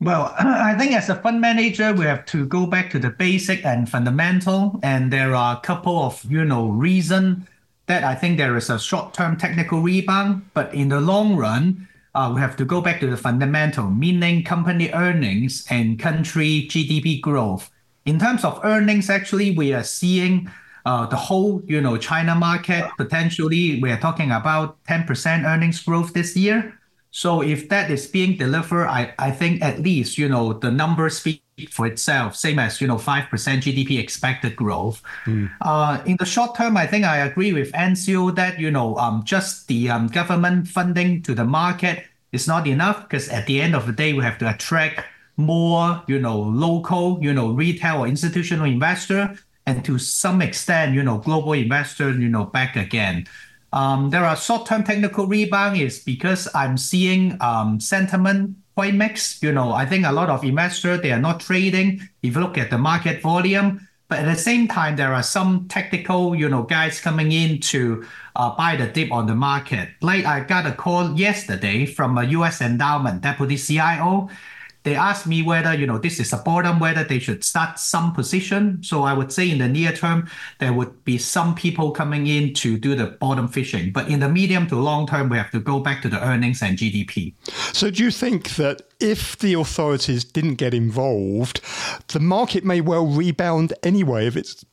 Well, 0.00 0.34
I 0.38 0.74
think 0.74 0.92
as 0.92 1.08
a 1.08 1.14
fund 1.14 1.40
manager, 1.40 1.94
we 1.94 2.04
have 2.04 2.26
to 2.26 2.44
go 2.44 2.66
back 2.66 2.90
to 2.90 2.98
the 2.98 3.08
basic 3.08 3.64
and 3.64 3.88
fundamental, 3.88 4.78
and 4.82 5.10
there 5.10 5.34
are 5.34 5.56
a 5.56 5.60
couple 5.60 5.98
of 6.02 6.22
you 6.30 6.44
know 6.44 6.68
reason 6.68 7.48
that 7.86 8.04
I 8.04 8.14
think 8.14 8.38
there 8.38 8.56
is 8.56 8.70
a 8.70 8.78
short-term 8.78 9.36
technical 9.36 9.80
rebound, 9.80 10.48
but 10.54 10.72
in 10.74 10.88
the 10.88 11.00
long 11.00 11.36
run, 11.36 11.88
uh, 12.14 12.30
we 12.34 12.40
have 12.40 12.56
to 12.56 12.64
go 12.64 12.80
back 12.80 13.00
to 13.00 13.10
the 13.10 13.16
fundamental, 13.16 13.90
meaning 13.90 14.44
company 14.44 14.90
earnings 14.92 15.66
and 15.68 15.98
country 15.98 16.66
GDP 16.68 17.20
growth. 17.20 17.70
In 18.06 18.18
terms 18.18 18.44
of 18.44 18.60
earnings, 18.64 19.10
actually, 19.10 19.50
we 19.50 19.72
are 19.72 19.82
seeing 19.82 20.50
uh, 20.86 21.06
the 21.06 21.16
whole, 21.16 21.62
you 21.66 21.80
know, 21.80 21.96
China 21.96 22.34
market 22.34 22.84
potentially. 22.96 23.80
We 23.80 23.90
are 23.90 23.98
talking 23.98 24.30
about 24.30 24.82
10% 24.84 25.44
earnings 25.44 25.82
growth 25.82 26.12
this 26.12 26.36
year. 26.36 26.78
So 27.10 27.42
if 27.42 27.68
that 27.68 27.90
is 27.90 28.06
being 28.06 28.36
delivered, 28.36 28.88
I, 28.88 29.14
I 29.18 29.30
think 29.30 29.62
at 29.62 29.80
least, 29.80 30.18
you 30.18 30.28
know, 30.28 30.52
the 30.52 30.70
numbers 30.70 31.18
speak 31.18 31.43
for 31.70 31.86
itself, 31.86 32.34
same 32.34 32.58
as, 32.58 32.80
you 32.80 32.86
know, 32.86 32.96
5% 32.96 33.28
GDP 33.28 33.98
expected 33.98 34.56
growth. 34.56 35.02
Mm. 35.24 35.50
Uh, 35.60 36.02
in 36.04 36.16
the 36.18 36.26
short 36.26 36.56
term, 36.56 36.76
I 36.76 36.86
think 36.86 37.04
I 37.04 37.18
agree 37.18 37.52
with 37.52 37.72
Enzio 37.72 38.34
that, 38.34 38.58
you 38.58 38.70
know, 38.70 38.96
um, 38.96 39.22
just 39.24 39.68
the 39.68 39.88
um, 39.88 40.08
government 40.08 40.66
funding 40.66 41.22
to 41.22 41.34
the 41.34 41.44
market 41.44 42.04
is 42.32 42.48
not 42.48 42.66
enough 42.66 43.02
because 43.02 43.28
at 43.28 43.46
the 43.46 43.60
end 43.60 43.74
of 43.76 43.86
the 43.86 43.92
day, 43.92 44.12
we 44.12 44.24
have 44.24 44.38
to 44.38 44.50
attract 44.50 45.04
more, 45.36 46.02
you 46.08 46.18
know, 46.18 46.38
local, 46.38 47.18
you 47.22 47.32
know, 47.32 47.50
retail 47.52 48.00
or 48.00 48.08
institutional 48.08 48.66
investor 48.66 49.36
and 49.66 49.84
to 49.84 49.98
some 49.98 50.42
extent, 50.42 50.94
you 50.94 51.02
know, 51.02 51.18
global 51.18 51.52
investor, 51.52 52.10
you 52.10 52.28
know, 52.28 52.44
back 52.44 52.76
again. 52.76 53.26
Um, 53.72 54.10
there 54.10 54.24
are 54.24 54.36
short-term 54.36 54.84
technical 54.84 55.26
rebound 55.26 55.80
is 55.80 55.98
because 55.98 56.48
I'm 56.54 56.76
seeing 56.76 57.36
um, 57.40 57.80
sentiment 57.80 58.56
quite 58.74 58.94
mixed. 58.94 59.42
You 59.42 59.52
know, 59.52 59.72
I 59.72 59.86
think 59.86 60.04
a 60.04 60.12
lot 60.12 60.30
of 60.30 60.44
investors 60.44 61.00
they 61.00 61.12
are 61.12 61.20
not 61.20 61.40
trading. 61.40 62.08
If 62.22 62.34
you 62.34 62.40
look 62.40 62.58
at 62.58 62.70
the 62.70 62.78
market 62.78 63.22
volume, 63.22 63.88
but 64.08 64.18
at 64.18 64.26
the 64.26 64.40
same 64.40 64.68
time, 64.68 64.96
there 64.96 65.14
are 65.14 65.22
some 65.22 65.66
technical, 65.68 66.34
you 66.34 66.48
know, 66.48 66.62
guys 66.62 67.00
coming 67.00 67.32
in 67.32 67.60
to 67.60 68.04
uh, 68.36 68.54
buy 68.54 68.76
the 68.76 68.86
dip 68.86 69.10
on 69.10 69.26
the 69.26 69.34
market. 69.34 69.88
Like 70.02 70.24
I 70.26 70.40
got 70.40 70.66
a 70.66 70.72
call 70.72 71.18
yesterday 71.18 71.86
from 71.86 72.18
a 72.18 72.24
U.S. 72.24 72.60
endowment 72.60 73.22
deputy 73.22 73.56
CIO 73.56 74.28
they 74.84 74.94
asked 74.94 75.26
me 75.26 75.42
whether 75.42 75.74
you 75.74 75.86
know 75.86 75.98
this 75.98 76.20
is 76.20 76.32
a 76.32 76.36
bottom, 76.36 76.78
whether 76.78 77.02
they 77.04 77.18
should 77.18 77.42
start 77.42 77.78
some 77.78 78.12
position. 78.12 78.82
So 78.82 79.02
I 79.02 79.12
would 79.12 79.32
say 79.32 79.50
in 79.50 79.58
the 79.58 79.68
near 79.68 79.92
term 79.92 80.30
there 80.60 80.72
would 80.72 81.04
be 81.04 81.18
some 81.18 81.54
people 81.54 81.90
coming 81.90 82.26
in 82.26 82.54
to 82.54 82.78
do 82.78 82.94
the 82.94 83.06
bottom 83.06 83.48
fishing, 83.48 83.92
but 83.92 84.08
in 84.08 84.20
the 84.20 84.28
medium 84.28 84.66
to 84.68 84.76
long 84.76 85.06
term 85.06 85.28
we 85.28 85.36
have 85.36 85.50
to 85.50 85.60
go 85.60 85.80
back 85.80 86.02
to 86.02 86.08
the 86.08 86.22
earnings 86.24 86.62
and 86.62 86.78
GDP. 86.78 87.34
So 87.72 87.90
do 87.90 88.04
you 88.04 88.10
think 88.10 88.56
that 88.56 88.82
if 89.00 89.38
the 89.38 89.54
authorities 89.54 90.24
didn't 90.24 90.54
get 90.54 90.74
involved, 90.74 91.60
the 92.08 92.20
market 92.20 92.64
may 92.64 92.80
well 92.80 93.06
rebound 93.06 93.72
anyway 93.82 94.26
if 94.26 94.36
it's 94.36 94.64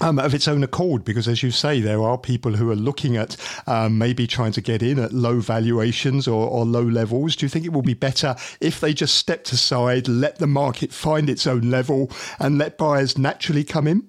um, 0.00 0.18
of 0.18 0.34
its 0.34 0.48
own 0.48 0.62
accord, 0.62 1.04
because 1.04 1.28
as 1.28 1.42
you 1.42 1.50
say, 1.50 1.80
there 1.80 2.02
are 2.02 2.18
people 2.18 2.52
who 2.52 2.70
are 2.70 2.76
looking 2.76 3.16
at 3.16 3.36
um, 3.66 3.98
maybe 3.98 4.26
trying 4.26 4.52
to 4.52 4.60
get 4.60 4.82
in 4.82 4.98
at 4.98 5.12
low 5.12 5.40
valuations 5.40 6.28
or, 6.28 6.48
or, 6.48 6.64
low 6.64 6.82
levels. 6.82 7.36
Do 7.36 7.46
you 7.46 7.50
think 7.50 7.64
it 7.64 7.72
will 7.72 7.82
be 7.82 7.94
better 7.94 8.36
if 8.60 8.80
they 8.80 8.92
just 8.92 9.14
stepped 9.14 9.52
aside, 9.52 10.08
let 10.08 10.38
the 10.38 10.46
market 10.46 10.92
find 10.92 11.30
its 11.30 11.46
own 11.46 11.70
level, 11.70 12.10
and 12.38 12.58
let 12.58 12.78
buyers 12.78 13.16
naturally 13.16 13.64
come 13.64 13.86
in? 13.86 14.08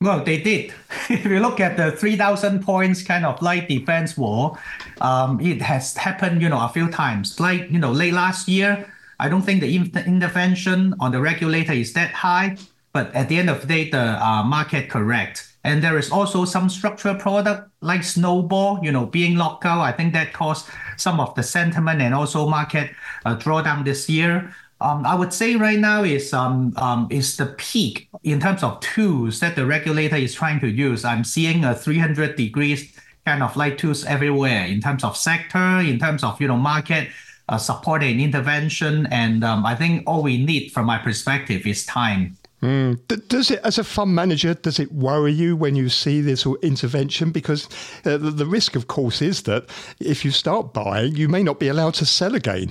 Well, 0.00 0.22
they 0.24 0.40
did. 0.40 0.74
if 1.08 1.24
you 1.24 1.40
look 1.40 1.58
at 1.60 1.76
the 1.76 1.92
3,000 1.92 2.62
points 2.62 3.02
kind 3.02 3.24
of 3.24 3.40
light 3.40 3.68
defense 3.68 4.16
war, 4.16 4.58
um, 5.00 5.40
it 5.40 5.62
has 5.62 5.96
happened, 5.96 6.42
you 6.42 6.48
know, 6.48 6.60
a 6.60 6.68
few 6.68 6.90
times. 6.90 7.40
Like, 7.40 7.70
you 7.70 7.78
know, 7.78 7.92
late 7.92 8.12
last 8.12 8.46
year, 8.46 8.92
I 9.18 9.28
don't 9.28 9.42
think 9.42 9.60
the 9.60 9.74
intervention 9.74 10.94
on 11.00 11.12
the 11.12 11.20
regulator 11.20 11.72
is 11.72 11.94
that 11.94 12.10
high. 12.12 12.56
But 12.96 13.14
at 13.14 13.28
the 13.28 13.36
end 13.36 13.50
of 13.50 13.60
the 13.60 13.66
day, 13.66 13.90
the 13.90 14.16
uh, 14.16 14.42
market 14.42 14.88
correct. 14.88 15.52
And 15.64 15.84
there 15.84 15.98
is 15.98 16.10
also 16.10 16.46
some 16.46 16.70
structural 16.70 17.14
product 17.14 17.68
like 17.82 18.02
Snowball, 18.02 18.80
you 18.82 18.90
know, 18.90 19.04
being 19.04 19.36
locked 19.36 19.66
out. 19.66 19.82
I 19.82 19.92
think 19.92 20.14
that 20.14 20.32
caused 20.32 20.64
some 20.96 21.20
of 21.20 21.34
the 21.34 21.42
sentiment 21.42 22.00
and 22.00 22.14
also 22.14 22.48
market 22.48 22.92
uh, 23.26 23.36
drawdown 23.36 23.84
this 23.84 24.08
year. 24.08 24.50
Um, 24.80 25.04
I 25.04 25.14
would 25.14 25.34
say 25.34 25.56
right 25.56 25.78
now 25.78 26.04
is 26.04 26.32
um, 26.32 26.72
um, 26.78 27.06
is 27.10 27.36
the 27.36 27.52
peak 27.58 28.08
in 28.24 28.40
terms 28.40 28.62
of 28.62 28.80
tools 28.80 29.40
that 29.40 29.56
the 29.56 29.66
regulator 29.66 30.16
is 30.16 30.32
trying 30.32 30.58
to 30.60 30.68
use. 30.68 31.04
I'm 31.04 31.22
seeing 31.22 31.64
a 31.64 31.74
300 31.74 32.34
degrees 32.34 32.96
kind 33.26 33.42
of 33.42 33.54
like 33.58 33.76
tools 33.76 34.06
everywhere 34.06 34.64
in 34.64 34.80
terms 34.80 35.04
of 35.04 35.18
sector, 35.18 35.80
in 35.80 35.98
terms 35.98 36.24
of 36.24 36.40
you 36.40 36.48
know 36.48 36.56
market 36.56 37.08
uh, 37.50 37.58
support 37.58 38.02
and 38.02 38.22
intervention. 38.22 39.04
And 39.10 39.44
um, 39.44 39.66
I 39.66 39.74
think 39.74 40.04
all 40.06 40.22
we 40.22 40.42
need, 40.42 40.72
from 40.72 40.86
my 40.86 40.96
perspective, 40.96 41.66
is 41.66 41.84
time. 41.84 42.38
Mm. 42.62 43.28
Does 43.28 43.50
it, 43.50 43.60
as 43.64 43.78
a 43.78 43.84
fund 43.84 44.14
manager, 44.14 44.54
does 44.54 44.80
it 44.80 44.90
worry 44.90 45.32
you 45.32 45.56
when 45.56 45.76
you 45.76 45.88
see 45.88 46.20
this 46.20 46.46
intervention? 46.62 47.30
Because 47.30 47.68
uh, 48.04 48.16
the, 48.16 48.30
the 48.30 48.46
risk, 48.46 48.76
of 48.76 48.86
course, 48.86 49.20
is 49.20 49.42
that 49.42 49.66
if 50.00 50.24
you 50.24 50.30
start 50.30 50.72
buying, 50.72 51.16
you 51.16 51.28
may 51.28 51.42
not 51.42 51.60
be 51.60 51.68
allowed 51.68 51.94
to 51.94 52.06
sell 52.06 52.34
again. 52.34 52.70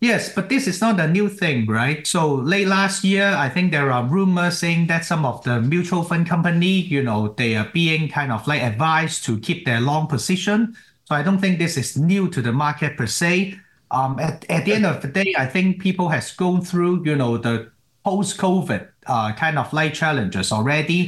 Yes, 0.00 0.32
but 0.32 0.48
this 0.48 0.68
is 0.68 0.80
not 0.80 1.00
a 1.00 1.08
new 1.08 1.28
thing, 1.28 1.66
right? 1.66 2.06
So 2.06 2.34
late 2.34 2.68
last 2.68 3.02
year, 3.02 3.34
I 3.36 3.48
think 3.48 3.72
there 3.72 3.90
are 3.90 4.04
rumors 4.04 4.58
saying 4.58 4.86
that 4.86 5.04
some 5.04 5.24
of 5.24 5.42
the 5.42 5.60
mutual 5.60 6.04
fund 6.04 6.28
company, 6.28 6.82
you 6.82 7.02
know, 7.02 7.34
they 7.36 7.56
are 7.56 7.68
being 7.72 8.08
kind 8.08 8.30
of 8.30 8.46
like 8.46 8.62
advised 8.62 9.24
to 9.24 9.40
keep 9.40 9.64
their 9.66 9.80
long 9.80 10.06
position. 10.06 10.76
So 11.06 11.16
I 11.16 11.22
don't 11.24 11.40
think 11.40 11.58
this 11.58 11.76
is 11.76 11.96
new 11.96 12.28
to 12.28 12.40
the 12.40 12.52
market 12.52 12.96
per 12.96 13.06
se. 13.06 13.58
Um, 13.90 14.20
at, 14.20 14.44
at 14.48 14.66
the 14.66 14.74
end 14.74 14.86
of 14.86 15.02
the 15.02 15.08
day, 15.08 15.34
I 15.36 15.46
think 15.46 15.80
people 15.82 16.10
has 16.10 16.30
gone 16.32 16.60
through, 16.60 17.04
you 17.04 17.16
know, 17.16 17.36
the 17.38 17.72
post-COVID 18.08 18.88
uh, 19.06 19.32
kind 19.34 19.58
of 19.58 19.70
light 19.72 19.92
challenges 19.92 20.50
already. 20.50 21.00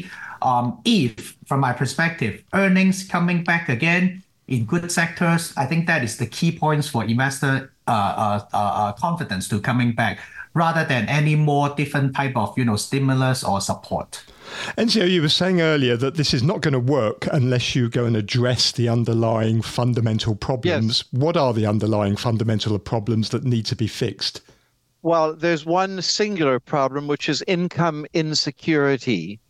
Um, 0.43 0.81
if, 0.85 1.37
from 1.47 1.61
my 1.61 1.73
perspective, 1.73 2.43
earnings 2.53 3.07
coming 3.09 3.43
back 3.43 3.69
again 3.69 4.23
in 4.49 4.67
good 4.67 4.93
sectors, 4.93 5.55
I 5.57 5.65
think 5.67 5.87
that 5.87 6.05
is 6.05 6.17
the 6.19 6.27
key 6.27 6.53
points 6.53 6.89
for 6.89 7.05
investor 7.05 7.73
uh, 7.87 7.91
uh, 7.91 8.41
uh, 8.53 8.57
uh, 8.57 8.93
confidence 8.93 9.49
to 9.49 9.61
coming 9.61 9.93
back, 9.93 10.19
rather 10.55 10.85
than 10.85 11.09
any 11.09 11.37
more 11.37 11.71
different 11.81 12.15
type 12.15 12.37
of 12.37 12.57
you 12.59 12.65
know 12.65 12.77
stimulus 12.77 13.45
or 13.45 13.61
support. 13.61 14.23
And 14.77 14.91
so 14.91 15.05
you 15.05 15.23
were 15.23 15.29
saying 15.29 15.61
earlier 15.61 15.97
that 15.97 16.17
this 16.17 16.35
is 16.35 16.43
not 16.43 16.61
going 16.61 16.75
to 16.75 16.93
work 16.93 17.29
unless 17.33 17.75
you 17.75 17.89
go 17.89 18.05
and 18.05 18.17
address 18.17 18.73
the 18.73 18.89
underlying 18.89 19.63
fundamental 19.63 20.35
problems. 20.35 21.05
Yes. 21.13 21.23
What 21.23 21.37
are 21.37 21.55
the 21.55 21.67
underlying 21.67 22.17
fundamental 22.17 22.79
problems 22.79 23.29
that 23.31 23.45
need 23.45 23.67
to 23.67 23.77
be 23.77 23.87
fixed? 23.87 24.43
Well, 25.03 25.35
there's 25.35 25.65
one 25.65 26.03
singular 26.03 26.61
problem, 26.61 27.09
which 27.09 27.29
is 27.29 27.43
income 27.47 28.05
insecurity. 28.13 29.41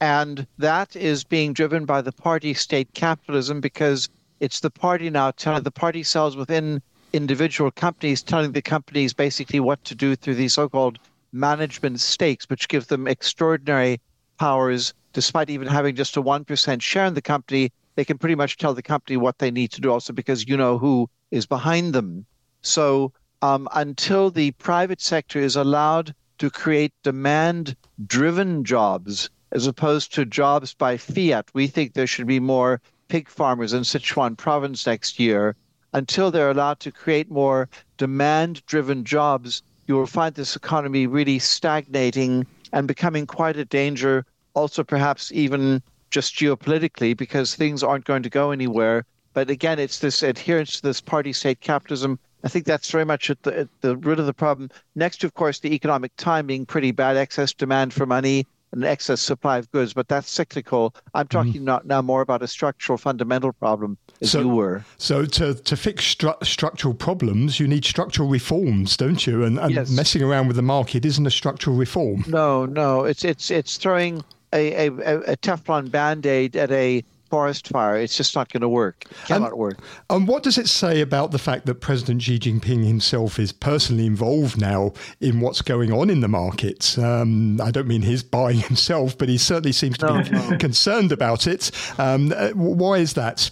And 0.00 0.46
that 0.58 0.96
is 0.96 1.22
being 1.22 1.52
driven 1.52 1.84
by 1.84 2.00
the 2.00 2.10
party 2.10 2.54
state 2.54 2.92
capitalism 2.94 3.60
because 3.60 4.08
it's 4.40 4.60
the 4.60 4.70
party 4.70 5.08
now 5.08 5.30
telling 5.30 5.62
the 5.62 5.70
party 5.70 6.02
cells 6.02 6.36
within 6.36 6.82
individual 7.12 7.70
companies 7.70 8.22
telling 8.22 8.52
the 8.52 8.62
companies 8.62 9.12
basically 9.12 9.60
what 9.60 9.84
to 9.84 9.94
do 9.94 10.16
through 10.16 10.34
these 10.34 10.54
so-called 10.54 10.98
management 11.32 12.00
stakes, 12.00 12.48
which 12.48 12.68
give 12.68 12.88
them 12.88 13.06
extraordinary 13.06 14.00
powers. 14.38 14.92
Despite 15.12 15.50
even 15.50 15.68
having 15.68 15.94
just 15.94 16.16
a 16.16 16.22
1% 16.22 16.82
share 16.82 17.06
in 17.06 17.14
the 17.14 17.22
company, 17.22 17.70
they 17.94 18.04
can 18.04 18.18
pretty 18.18 18.34
much 18.34 18.56
tell 18.56 18.74
the 18.74 18.82
company 18.82 19.16
what 19.16 19.38
they 19.38 19.50
need 19.50 19.70
to 19.72 19.80
do 19.80 19.92
also 19.92 20.12
because 20.12 20.48
you 20.48 20.56
know 20.56 20.78
who 20.78 21.08
is 21.30 21.46
behind 21.46 21.92
them. 21.92 22.26
So 22.62 23.12
um, 23.42 23.68
until 23.74 24.30
the 24.30 24.50
private 24.52 25.00
sector 25.00 25.38
is 25.38 25.56
allowed 25.56 26.14
to 26.38 26.50
create 26.50 26.92
demand 27.02 27.76
driven 28.06 28.64
jobs 28.64 29.30
as 29.52 29.66
opposed 29.66 30.14
to 30.14 30.24
jobs 30.24 30.74
by 30.74 30.96
fiat. 30.96 31.48
We 31.54 31.66
think 31.66 31.92
there 31.92 32.06
should 32.06 32.26
be 32.26 32.40
more 32.40 32.80
pig 33.08 33.28
farmers 33.28 33.72
in 33.72 33.82
Sichuan 33.82 34.36
province 34.36 34.86
next 34.86 35.18
year. 35.18 35.56
Until 35.92 36.30
they're 36.30 36.50
allowed 36.50 36.78
to 36.80 36.92
create 36.92 37.30
more 37.30 37.68
demand 37.98 38.64
driven 38.66 39.04
jobs, 39.04 39.62
you 39.88 39.96
will 39.96 40.06
find 40.06 40.34
this 40.34 40.54
economy 40.54 41.06
really 41.08 41.40
stagnating 41.40 42.46
and 42.72 42.86
becoming 42.86 43.26
quite 43.26 43.56
a 43.56 43.64
danger, 43.64 44.24
also 44.54 44.84
perhaps 44.84 45.32
even 45.32 45.82
just 46.10 46.36
geopolitically, 46.36 47.16
because 47.16 47.54
things 47.56 47.82
aren't 47.82 48.04
going 48.04 48.22
to 48.22 48.30
go 48.30 48.52
anywhere. 48.52 49.04
But 49.32 49.50
again, 49.50 49.80
it's 49.80 49.98
this 49.98 50.22
adherence 50.22 50.76
to 50.76 50.82
this 50.82 51.00
party 51.00 51.32
state 51.32 51.60
capitalism 51.60 52.20
I 52.44 52.48
think 52.48 52.64
that's 52.64 52.90
very 52.90 53.04
much 53.04 53.30
at 53.30 53.42
the, 53.42 53.60
at 53.60 53.68
the 53.80 53.96
root 53.96 54.18
of 54.18 54.26
the 54.26 54.34
problem. 54.34 54.70
Next, 54.94 55.18
to, 55.18 55.26
of 55.26 55.34
course, 55.34 55.60
the 55.60 55.74
economic 55.74 56.12
timing 56.16 56.66
pretty 56.66 56.90
bad, 56.90 57.16
excess 57.16 57.52
demand 57.52 57.92
for 57.92 58.06
money 58.06 58.46
and 58.72 58.84
excess 58.84 59.20
supply 59.20 59.58
of 59.58 59.70
goods, 59.72 59.92
but 59.92 60.08
that's 60.08 60.30
cyclical. 60.30 60.94
I'm 61.14 61.26
mm-hmm. 61.26 61.38
talking 61.38 61.62
mm. 61.62 61.64
not 61.64 61.86
now 61.86 62.02
more 62.02 62.20
about 62.20 62.42
a 62.42 62.48
structural 62.48 62.98
fundamental 62.98 63.52
problem, 63.52 63.98
as 64.20 64.30
so, 64.30 64.40
you 64.40 64.48
were. 64.48 64.84
So 64.96 65.24
to, 65.24 65.54
to 65.54 65.76
fix 65.76 66.14
stru- 66.14 66.44
structural 66.44 66.94
problems, 66.94 67.58
you 67.58 67.66
need 67.66 67.84
structural 67.84 68.28
reforms, 68.28 68.96
don't 68.96 69.26
you? 69.26 69.44
And, 69.44 69.58
and 69.58 69.74
yes. 69.74 69.90
messing 69.90 70.22
around 70.22 70.46
with 70.46 70.56
the 70.56 70.62
market 70.62 71.04
isn't 71.04 71.26
a 71.26 71.30
structural 71.30 71.76
reform. 71.76 72.24
No, 72.28 72.64
no, 72.64 73.04
it's 73.04 73.24
it's 73.24 73.50
it's 73.50 73.76
throwing 73.76 74.22
a, 74.52 74.86
a, 74.86 75.18
a 75.32 75.36
Teflon 75.36 75.90
band-aid 75.90 76.56
at 76.56 76.70
a 76.70 77.04
forest 77.30 77.68
fire. 77.68 77.96
It's 77.96 78.16
just 78.16 78.34
not 78.34 78.52
going 78.52 78.60
to 78.60 78.68
work. 78.68 79.06
It 79.10 79.16
cannot 79.26 79.52
and, 79.52 79.58
work. 79.58 79.78
And 80.10 80.28
what 80.28 80.42
does 80.42 80.58
it 80.58 80.68
say 80.68 81.00
about 81.00 81.30
the 81.30 81.38
fact 81.38 81.66
that 81.66 81.76
President 81.76 82.22
Xi 82.22 82.38
Jinping 82.38 82.84
himself 82.84 83.38
is 83.38 83.52
personally 83.52 84.04
involved 84.04 84.60
now 84.60 84.92
in 85.20 85.40
what's 85.40 85.62
going 85.62 85.92
on 85.92 86.10
in 86.10 86.20
the 86.20 86.28
markets? 86.28 86.98
Um, 86.98 87.60
I 87.60 87.70
don't 87.70 87.86
mean 87.86 88.02
his 88.02 88.22
buying 88.22 88.58
himself, 88.70 89.16
but 89.16 89.28
he 89.28 89.38
certainly 89.38 89.72
seems 89.72 89.96
to 89.98 90.06
no, 90.06 90.22
be 90.22 90.30
no. 90.30 90.58
concerned 90.58 91.12
about 91.12 91.46
it. 91.46 91.70
Um, 91.98 92.32
uh, 92.36 92.50
why 92.50 92.98
is 92.98 93.14
that? 93.14 93.50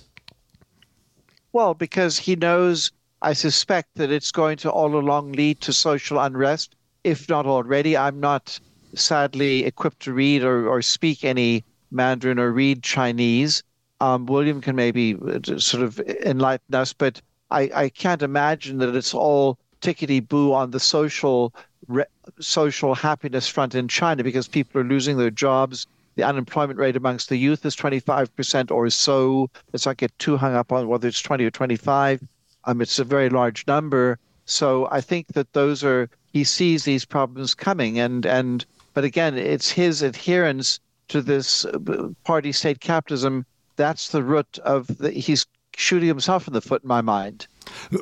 Well, 1.53 1.75
because 1.75 2.19
he 2.19 2.37
knows, 2.37 2.91
I 3.23 3.33
suspect, 3.33 3.95
that 3.95 4.11
it's 4.11 4.33
going 4.33 4.59
to 4.59 4.71
all 4.71 4.97
along 4.97 5.33
lead 5.33 5.61
to 5.63 5.73
social 5.73 6.19
unrest, 6.19 6.75
if 7.05 7.29
not 7.29 7.47
already. 7.47 7.97
I'm 7.97 8.21
not 8.21 8.61
sadly 8.95 9.65
equipped 9.65 10.01
to 10.01 10.13
read 10.13 10.43
or, 10.43 10.69
or 10.69 10.83
speak 10.83 11.25
any 11.25 11.65
Mandarin 11.91 12.39
or 12.39 12.53
read 12.53 12.83
Chinese. 12.83 13.63
Um, 14.01 14.27
William 14.27 14.61
can 14.61 14.77
maybe 14.77 15.17
uh, 15.17 15.59
sort 15.59 15.83
of 15.83 15.99
enlighten 16.01 16.75
us, 16.75 16.93
but 16.93 17.21
I, 17.51 17.71
I 17.75 17.89
can't 17.89 18.23
imagine 18.23 18.79
that 18.79 18.95
it's 18.95 19.15
all 19.15 19.59
tickety 19.81 20.27
boo 20.27 20.53
on 20.53 20.71
the 20.71 20.81
social 20.81 21.53
re- 21.87 22.05
social 22.41 22.95
happiness 22.95 23.49
front 23.49 23.75
in 23.75 23.89
China 23.89 24.23
because 24.23 24.49
people 24.49 24.81
are 24.81 24.85
losing 24.85 25.17
their 25.17 25.31
jobs. 25.31 25.87
The 26.17 26.25
unemployment 26.25 26.79
rate 26.79 26.97
amongst 26.97 27.29
the 27.29 27.37
youth 27.37 27.65
is 27.65 27.77
25% 27.77 28.71
or 28.71 28.91
so. 28.91 29.51
Let's 29.73 29.87
not 29.87 29.97
get 29.97 30.17
too 30.19 30.37
hung 30.37 30.55
up 30.55 30.73
on 30.73 30.89
whether 30.89 31.09
it's 31.09 31.23
20 31.23 31.45
or 31.45 31.51
25. 31.51 32.23
Um, 32.65 32.81
it's 32.81 32.99
a 32.99 33.05
very 33.05 33.31
large 33.31 33.67
number. 33.67 34.19
So 34.45 34.89
I 34.91 35.01
think 35.01 35.29
that 35.29 35.53
those 35.53 35.85
are 35.85 36.11
he 36.33 36.45
sees 36.45 36.85
these 36.85 37.05
problems 37.05 37.55
coming, 37.55 37.99
and 37.99 38.27
and 38.27 38.65
but 38.95 39.05
again, 39.05 39.37
it's 39.39 39.71
his 39.71 40.03
adherence 40.03 40.81
to 41.09 41.23
this 41.23 41.65
uh, 41.65 42.09
party 42.25 42.53
state 42.53 42.81
capitalism. 42.81 43.47
That's 43.79 44.09
the 44.09 44.23
root 44.23 44.59
of 44.59 44.89
the, 44.99 45.13
he's 45.13 45.47
shooting 45.77 46.09
himself 46.09 46.49
in 46.49 46.53
the 46.53 46.61
foot 46.61 46.83
in 46.83 46.89
my 46.89 47.01
mind. 47.01 47.47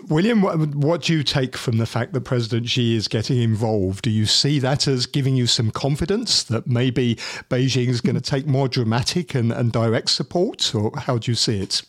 William, 0.09 0.41
what, 0.41 0.59
what, 0.75 1.03
do 1.03 1.13
you 1.13 1.23
take 1.23 1.57
from 1.57 1.77
the 1.77 1.87
fact 1.87 2.15
that 2.15 2.23
President 2.23 2.69
Xi 2.69 2.97
is 2.97 3.09
getting 3.09 3.43
involved? 3.43 4.03
Do 4.03 4.11
you 4.11 4.25
see 4.25 4.59
that 4.61 4.89
as 4.89 5.05
giving 5.05 5.37
you 5.37 5.47
some 5.47 5.71
confidence 5.71 6.43
that 6.45 6.67
maybe 6.67 7.17
Beijing 7.51 7.89
is 7.89 8.01
going 8.01 8.17
to 8.17 8.23
take 8.23 8.47
more 8.47 8.69
dramatic 8.69 9.35
and, 9.35 9.53
and 9.53 9.71
direct 9.71 10.11
support, 10.11 10.75
or 10.75 10.93
how 10.97 11.19
do 11.19 11.31
you 11.31 11.35
see 11.35 11.61
it? 11.61 11.83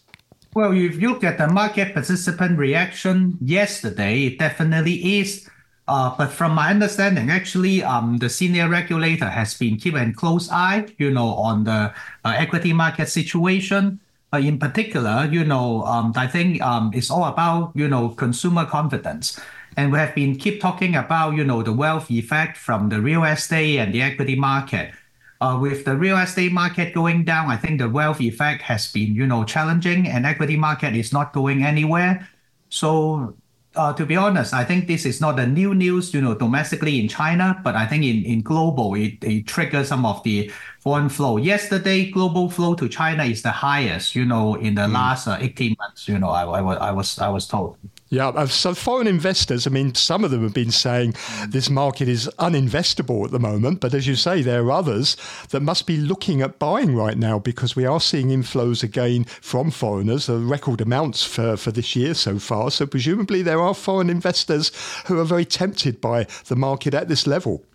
Well, 0.53 0.73
if 0.73 0.99
you 0.99 1.09
look 1.09 1.23
at 1.23 1.37
the 1.37 1.47
market 1.47 1.93
participant 1.93 2.57
reaction 2.57 3.37
yesterday, 3.39 4.25
it 4.25 4.39
definitely 4.39 5.19
is 5.19 5.47
but 5.87 6.27
from 6.27 6.53
my 6.53 6.69
understanding, 6.69 7.29
actually, 7.29 7.81
um, 7.81 8.17
the 8.17 8.29
senior 8.29 8.67
regulator 8.67 9.29
has 9.29 9.53
been 9.53 9.77
keeping 9.77 10.09
a 10.09 10.13
close 10.13 10.51
eye, 10.51 10.85
you 10.97 11.11
know, 11.11 11.29
on 11.35 11.63
the 11.63 11.93
uh, 12.25 12.33
equity 12.35 12.73
market 12.73 13.07
situation. 13.07 13.99
Uh, 14.33 14.39
in 14.39 14.59
particular, 14.59 15.25
you 15.31 15.45
know, 15.45 15.83
um, 15.85 16.11
I 16.17 16.27
think 16.27 16.61
um, 16.61 16.91
it's 16.93 17.09
all 17.09 17.23
about, 17.23 17.71
you 17.73 17.87
know, 17.87 18.09
consumer 18.09 18.65
confidence. 18.65 19.39
And 19.77 19.89
we 19.91 19.99
have 19.99 20.13
been 20.13 20.35
keep 20.35 20.59
talking 20.59 20.95
about, 20.95 21.35
you 21.35 21.45
know, 21.45 21.63
the 21.63 21.71
wealth 21.71 22.11
effect 22.11 22.57
from 22.57 22.89
the 22.89 22.99
real 22.99 23.23
estate 23.23 23.79
and 23.79 23.93
the 23.93 24.01
equity 24.01 24.35
market. 24.35 24.91
Uh, 25.39 25.57
with 25.61 25.85
the 25.85 25.95
real 25.95 26.17
estate 26.17 26.51
market 26.51 26.93
going 26.93 27.23
down, 27.23 27.49
I 27.49 27.55
think 27.55 27.79
the 27.79 27.87
wealth 27.87 28.19
effect 28.19 28.63
has 28.63 28.91
been, 28.91 29.15
you 29.15 29.25
know, 29.25 29.45
challenging 29.45 30.07
and 30.07 30.25
equity 30.25 30.57
market 30.57 30.93
is 30.95 31.13
not 31.13 31.31
going 31.31 31.63
anywhere. 31.63 32.27
So 32.69 33.35
uh, 33.77 33.93
to 33.93 34.05
be 34.05 34.15
honest, 34.15 34.53
I 34.53 34.63
think 34.63 34.87
this 34.87 35.05
is 35.05 35.21
not 35.21 35.39
a 35.39 35.45
new 35.45 35.73
news, 35.73 36.13
you 36.13 36.21
know, 36.21 36.33
domestically 36.33 36.99
in 36.99 37.07
China, 37.07 37.59
but 37.63 37.75
I 37.75 37.85
think 37.85 38.03
in, 38.03 38.25
in 38.25 38.41
global, 38.41 38.95
it, 38.95 39.23
it 39.23 39.47
triggers 39.47 39.87
some 39.87 40.05
of 40.05 40.23
the 40.23 40.51
foreign 40.79 41.09
flow. 41.09 41.37
Yesterday, 41.37 42.09
global 42.11 42.49
flow 42.49 42.75
to 42.75 42.89
China 42.89 43.23
is 43.23 43.41
the 43.41 43.51
highest, 43.51 44.15
you 44.15 44.25
know, 44.25 44.55
in 44.55 44.75
the 44.75 44.81
mm. 44.81 44.93
last 44.93 45.27
uh, 45.27 45.37
18 45.39 45.75
months, 45.79 46.07
you 46.07 46.17
know, 46.17 46.29
I, 46.29 46.43
I, 46.43 46.73
I, 46.89 46.91
was, 46.91 47.19
I 47.19 47.29
was 47.29 47.47
told. 47.47 47.77
Yeah, 48.09 48.45
so 48.45 48.73
foreign 48.73 49.05
investors, 49.05 49.67
I 49.67 49.69
mean, 49.69 49.93
some 49.93 50.23
of 50.23 50.31
them 50.31 50.43
have 50.43 50.53
been 50.53 50.71
saying 50.71 51.15
this 51.49 51.69
market 51.69 52.07
is 52.07 52.29
uninvestable 52.39 53.25
at 53.25 53.31
the 53.31 53.39
moment, 53.39 53.81
but 53.81 53.93
as 53.93 54.07
you 54.07 54.15
say, 54.15 54.41
there 54.41 54.63
are 54.63 54.71
others 54.71 55.17
that 55.49 55.59
must 55.59 55.85
be 55.85 55.97
looking 55.97 56.41
at 56.41 56.57
buying 56.57 56.95
right 56.95 57.17
now 57.17 57.37
because 57.37 57.75
we 57.75 57.85
are 57.85 57.99
seeing 57.99 58.29
inflows 58.29 58.81
again 58.81 59.25
from 59.25 59.71
foreigners, 59.71 60.29
record 60.29 60.79
amounts 60.79 61.25
for, 61.25 61.57
for 61.57 61.71
this 61.71 61.97
year 61.97 62.13
so 62.13 62.39
far. 62.39 62.71
So 62.71 62.85
presumably 62.85 63.41
there 63.41 63.59
are 63.59 63.73
foreign 63.73 64.09
investors 64.09 64.71
who 65.07 65.19
are 65.19 65.25
very 65.25 65.45
tempted 65.45 65.99
by 65.99 66.27
the 66.45 66.55
market 66.55 66.93
at 66.93 67.09
this 67.09 67.27
level. 67.27 67.65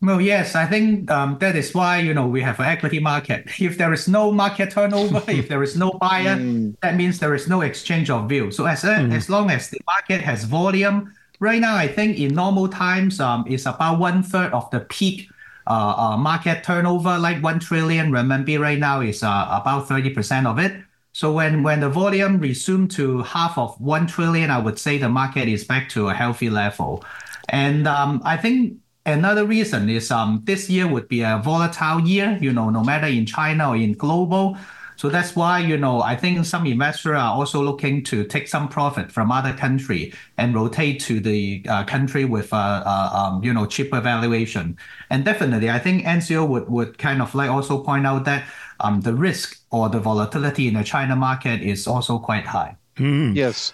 Well, 0.00 0.20
yes, 0.20 0.54
I 0.54 0.64
think 0.64 1.10
um, 1.10 1.38
that 1.40 1.56
is 1.56 1.74
why 1.74 1.98
you 1.98 2.14
know 2.14 2.26
we 2.28 2.40
have 2.42 2.60
an 2.60 2.66
equity 2.66 3.00
market. 3.00 3.48
If 3.58 3.78
there 3.78 3.92
is 3.92 4.06
no 4.06 4.30
market 4.30 4.70
turnover, 4.70 5.22
if 5.26 5.48
there 5.48 5.62
is 5.62 5.76
no 5.76 5.90
buyer, 6.00 6.36
mm. 6.36 6.76
that 6.82 6.94
means 6.94 7.18
there 7.18 7.34
is 7.34 7.48
no 7.48 7.62
exchange 7.62 8.08
of 8.08 8.28
view. 8.28 8.52
So 8.52 8.66
as 8.66 8.82
mm. 8.82 9.12
as 9.12 9.28
long 9.28 9.50
as 9.50 9.70
the 9.70 9.80
market 9.86 10.20
has 10.20 10.44
volume, 10.44 11.12
right 11.40 11.60
now 11.60 11.74
I 11.74 11.88
think 11.88 12.18
in 12.18 12.34
normal 12.34 12.68
times 12.68 13.18
um, 13.18 13.44
it's 13.48 13.66
about 13.66 13.98
one 13.98 14.22
third 14.22 14.52
of 14.52 14.70
the 14.70 14.80
peak 14.86 15.28
uh, 15.66 15.94
uh, 15.98 16.16
market 16.16 16.62
turnover, 16.62 17.18
like 17.18 17.42
one 17.42 17.58
trillion 17.58 18.12
renminbi 18.12 18.58
right 18.58 18.78
now 18.78 19.00
is 19.00 19.24
uh, 19.24 19.48
about 19.50 19.88
thirty 19.88 20.10
percent 20.10 20.46
of 20.46 20.60
it. 20.60 20.78
So 21.12 21.32
when 21.32 21.64
when 21.64 21.80
the 21.80 21.90
volume 21.90 22.38
resume 22.38 22.86
to 22.94 23.22
half 23.22 23.58
of 23.58 23.74
one 23.80 24.06
trillion, 24.06 24.50
I 24.50 24.60
would 24.60 24.78
say 24.78 24.98
the 24.98 25.08
market 25.08 25.48
is 25.48 25.64
back 25.64 25.88
to 25.90 26.08
a 26.08 26.14
healthy 26.14 26.50
level, 26.50 27.02
and 27.48 27.88
um, 27.88 28.22
I 28.24 28.36
think 28.36 28.78
Another 29.12 29.44
reason 29.44 29.88
is 29.88 30.10
um, 30.10 30.42
this 30.44 30.68
year 30.68 30.86
would 30.86 31.08
be 31.08 31.22
a 31.22 31.40
volatile 31.42 32.00
year, 32.00 32.38
you 32.40 32.52
know, 32.52 32.70
no 32.70 32.84
matter 32.84 33.06
in 33.06 33.26
China 33.26 33.70
or 33.70 33.76
in 33.76 33.94
global. 33.94 34.56
So 34.96 35.08
that's 35.08 35.36
why, 35.36 35.60
you 35.60 35.76
know, 35.76 36.02
I 36.02 36.16
think 36.16 36.44
some 36.44 36.66
investors 36.66 37.12
are 37.12 37.32
also 37.32 37.62
looking 37.62 38.02
to 38.04 38.24
take 38.24 38.48
some 38.48 38.68
profit 38.68 39.12
from 39.12 39.30
other 39.30 39.52
country 39.52 40.12
and 40.36 40.54
rotate 40.54 40.98
to 41.02 41.20
the 41.20 41.64
uh, 41.68 41.84
country 41.84 42.24
with, 42.24 42.52
uh, 42.52 42.82
uh, 42.84 43.10
um, 43.14 43.44
you 43.44 43.54
know, 43.54 43.64
cheaper 43.64 44.00
valuation. 44.00 44.76
And 45.08 45.24
definitely, 45.24 45.70
I 45.70 45.78
think 45.78 46.04
Enzio 46.04 46.46
would, 46.48 46.68
would 46.68 46.98
kind 46.98 47.22
of 47.22 47.32
like 47.34 47.48
also 47.48 47.80
point 47.80 48.08
out 48.08 48.24
that 48.24 48.44
um, 48.80 49.00
the 49.00 49.14
risk 49.14 49.60
or 49.70 49.88
the 49.88 50.00
volatility 50.00 50.66
in 50.66 50.74
the 50.74 50.82
China 50.82 51.14
market 51.14 51.62
is 51.62 51.86
also 51.86 52.18
quite 52.18 52.44
high. 52.44 52.76
Mm. 52.96 53.36
Yes. 53.36 53.72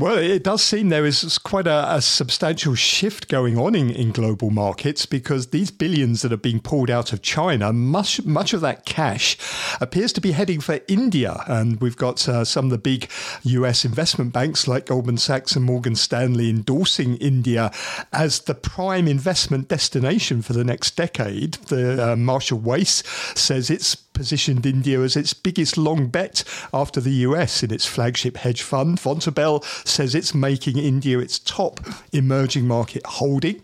Well, 0.00 0.16
it 0.16 0.44
does 0.44 0.62
seem 0.62 0.88
there 0.88 1.04
is 1.04 1.36
quite 1.36 1.66
a, 1.66 1.96
a, 1.96 2.00
substantial 2.00 2.74
shift 2.74 3.28
going 3.28 3.58
on 3.58 3.74
in, 3.74 3.90
in 3.90 4.12
global 4.12 4.48
markets 4.48 5.04
because 5.04 5.48
these 5.48 5.70
billions 5.70 6.22
that 6.22 6.32
are 6.32 6.38
being 6.38 6.58
pulled 6.58 6.88
out 6.88 7.12
of 7.12 7.20
China, 7.20 7.70
much 7.70 8.24
much 8.24 8.54
of 8.54 8.62
that 8.62 8.86
cash 8.86 9.36
appears 9.78 10.14
to 10.14 10.22
be 10.22 10.32
heading 10.32 10.58
for 10.58 10.80
India, 10.88 11.44
and 11.46 11.82
we've 11.82 11.98
got 11.98 12.26
uh, 12.26 12.46
some 12.46 12.64
of 12.64 12.70
the 12.70 12.78
big 12.78 13.10
U.S. 13.42 13.84
investment 13.84 14.32
banks 14.32 14.66
like 14.66 14.86
Goldman 14.86 15.18
Sachs 15.18 15.54
and 15.54 15.66
Morgan 15.66 15.96
Stanley 15.96 16.48
endorsing 16.48 17.16
India 17.16 17.70
as 18.10 18.40
the 18.40 18.54
prime 18.54 19.06
investment 19.06 19.68
destination 19.68 20.40
for 20.40 20.54
the 20.54 20.64
next 20.64 20.96
decade. 20.96 21.54
The 21.68 22.12
uh, 22.12 22.16
Marshall 22.16 22.60
Wace 22.60 23.02
says 23.34 23.68
it's 23.68 23.96
positioned 24.20 24.66
India 24.66 25.00
as 25.00 25.16
its 25.16 25.32
biggest 25.32 25.78
long 25.78 26.06
bet 26.08 26.44
after 26.74 27.00
the 27.00 27.24
US 27.28 27.62
in 27.62 27.72
its 27.72 27.86
flagship 27.86 28.36
hedge 28.36 28.60
fund. 28.60 28.98
Vontobel 28.98 29.64
says 29.90 30.14
it's 30.14 30.34
making 30.34 30.78
India 30.78 31.18
its 31.18 31.38
top 31.38 31.80
emerging 32.12 32.66
market 32.66 33.04
holding. 33.06 33.62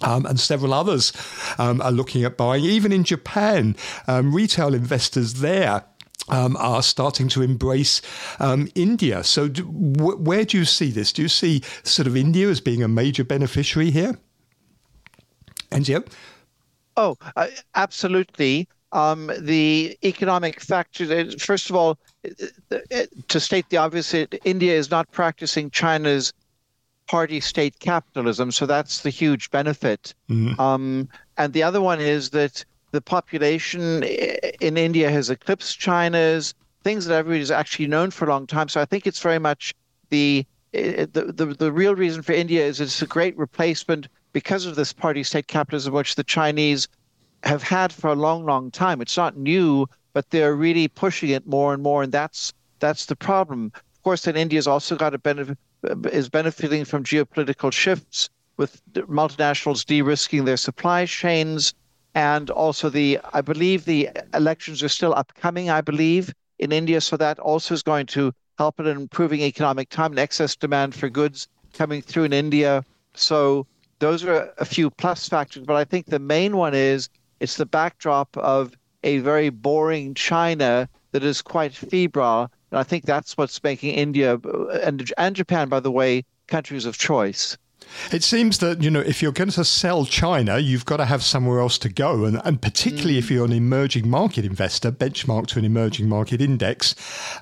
Um, 0.00 0.24
and 0.24 0.40
several 0.40 0.72
others 0.72 1.12
um, 1.58 1.82
are 1.82 1.92
looking 1.92 2.24
at 2.24 2.38
buying. 2.38 2.64
Even 2.64 2.90
in 2.90 3.04
Japan, 3.04 3.76
um, 4.08 4.34
retail 4.34 4.72
investors 4.72 5.34
there 5.34 5.84
um, 6.28 6.56
are 6.56 6.82
starting 6.82 7.28
to 7.28 7.42
embrace 7.42 8.00
um, 8.40 8.68
India. 8.74 9.22
So, 9.22 9.46
do, 9.48 9.62
wh- 9.62 10.20
where 10.20 10.44
do 10.44 10.56
you 10.56 10.64
see 10.64 10.90
this? 10.90 11.12
Do 11.12 11.20
you 11.22 11.28
see 11.28 11.62
sort 11.82 12.06
of 12.06 12.16
India 12.16 12.48
as 12.48 12.60
being 12.60 12.82
a 12.82 12.88
major 12.88 13.24
beneficiary 13.24 13.90
here? 13.90 14.18
And 15.70 15.84
Enzio? 15.84 16.06
Oh, 16.96 17.16
uh, 17.36 17.48
absolutely 17.74 18.68
um, 18.92 19.30
the 19.38 19.98
economic 20.04 20.60
factors. 20.60 21.42
First 21.42 21.68
of 21.68 21.76
all, 21.76 21.98
to 23.28 23.40
state 23.40 23.68
the 23.70 23.76
obvious, 23.76 24.14
India 24.14 24.74
is 24.74 24.90
not 24.90 25.10
practicing 25.12 25.70
China's 25.70 26.32
party 27.06 27.40
state 27.40 27.78
capitalism, 27.80 28.50
so 28.50 28.66
that's 28.66 29.02
the 29.02 29.10
huge 29.10 29.50
benefit. 29.50 30.14
Mm-hmm. 30.30 30.58
Um, 30.60 31.08
and 31.36 31.52
the 31.52 31.62
other 31.62 31.80
one 31.80 32.00
is 32.00 32.30
that 32.30 32.64
the 32.92 33.00
population 33.00 34.02
in 34.04 34.76
India 34.76 35.10
has 35.10 35.28
eclipsed 35.28 35.78
China's 35.78 36.54
things 36.82 37.06
that 37.06 37.14
everybody's 37.14 37.50
actually 37.50 37.88
known 37.88 38.10
for 38.10 38.26
a 38.26 38.28
long 38.28 38.46
time. 38.46 38.68
So 38.68 38.80
I 38.80 38.84
think 38.84 39.06
it's 39.06 39.20
very 39.20 39.38
much 39.38 39.74
the 40.10 40.46
the, 40.72 41.32
the, 41.36 41.46
the 41.46 41.70
real 41.70 41.94
reason 41.94 42.22
for 42.22 42.32
India 42.32 42.64
is 42.64 42.80
it's 42.80 43.00
a 43.00 43.06
great 43.06 43.36
replacement 43.38 44.08
because 44.32 44.66
of 44.66 44.74
this 44.74 44.92
party 44.92 45.22
state 45.22 45.46
capitalism, 45.46 45.94
which 45.94 46.16
the 46.16 46.24
Chinese 46.24 46.88
have 47.44 47.62
had 47.62 47.92
for 47.92 48.10
a 48.10 48.14
long, 48.14 48.44
long 48.44 48.72
time. 48.72 49.00
It's 49.00 49.16
not 49.16 49.36
new, 49.36 49.86
but 50.14 50.30
they're 50.30 50.56
really 50.56 50.88
pushing 50.88 51.30
it 51.30 51.46
more 51.46 51.74
and 51.74 51.82
more, 51.82 52.02
and 52.02 52.12
that's 52.12 52.52
that's 52.80 53.06
the 53.06 53.16
problem. 53.16 53.72
Of 53.74 54.02
course, 54.02 54.22
then 54.22 54.36
India's 54.36 54.66
also 54.66 54.96
got 54.96 55.14
a 55.14 55.18
benefit 55.18 55.58
is 56.12 56.30
benefiting 56.30 56.84
from 56.86 57.04
geopolitical 57.04 57.72
shifts 57.72 58.30
with 58.56 58.80
multinationals 58.94 59.84
de-risking 59.84 60.46
their 60.46 60.56
supply 60.56 61.04
chains. 61.04 61.74
and 62.14 62.48
also 62.50 62.88
the 62.88 63.18
I 63.32 63.40
believe 63.40 63.84
the 63.84 64.08
elections 64.32 64.82
are 64.82 64.88
still 64.88 65.14
upcoming. 65.14 65.70
I 65.70 65.80
believe 65.80 66.32
in 66.58 66.72
India, 66.72 67.00
so 67.00 67.16
that 67.16 67.38
also 67.38 67.74
is 67.74 67.82
going 67.82 68.06
to 68.06 68.32
help 68.58 68.78
in 68.78 68.86
improving 68.86 69.40
economic 69.40 69.88
time 69.88 70.12
and 70.12 70.18
excess 70.18 70.54
demand 70.54 70.94
for 70.94 71.08
goods 71.10 71.48
coming 71.72 72.00
through 72.02 72.24
in 72.24 72.32
India. 72.32 72.84
So 73.14 73.66
those 73.98 74.24
are 74.24 74.52
a 74.58 74.64
few 74.64 74.90
plus 74.90 75.28
factors, 75.28 75.64
but 75.64 75.76
I 75.76 75.84
think 75.84 76.06
the 76.06 76.20
main 76.20 76.56
one 76.56 76.74
is 76.74 77.08
it's 77.40 77.56
the 77.56 77.66
backdrop 77.66 78.36
of 78.36 78.74
a 79.04 79.18
very 79.18 79.50
boring 79.50 80.14
China 80.14 80.88
that 81.12 81.22
is 81.22 81.42
quite 81.42 81.72
febrile. 81.72 82.50
And 82.70 82.80
I 82.80 82.82
think 82.82 83.04
that's 83.04 83.36
what's 83.36 83.62
making 83.62 83.94
India 83.94 84.40
and, 84.82 85.12
and 85.16 85.36
Japan, 85.36 85.68
by 85.68 85.78
the 85.78 85.92
way, 85.92 86.24
countries 86.48 86.86
of 86.86 86.98
choice. 86.98 87.56
It 88.10 88.24
seems 88.24 88.58
that, 88.58 88.82
you 88.82 88.90
know, 88.90 89.00
if 89.00 89.22
you're 89.22 89.32
going 89.32 89.50
to 89.50 89.64
sell 89.64 90.06
China, 90.06 90.58
you've 90.58 90.86
got 90.86 90.96
to 90.96 91.04
have 91.04 91.22
somewhere 91.22 91.60
else 91.60 91.78
to 91.78 91.88
go. 91.88 92.24
And, 92.24 92.40
and 92.44 92.60
particularly 92.60 93.14
mm. 93.14 93.18
if 93.18 93.30
you're 93.30 93.44
an 93.44 93.52
emerging 93.52 94.08
market 94.08 94.44
investor, 94.44 94.90
benchmarked 94.90 95.48
to 95.48 95.58
an 95.58 95.64
emerging 95.64 96.08
market 96.08 96.40
index, 96.40 96.94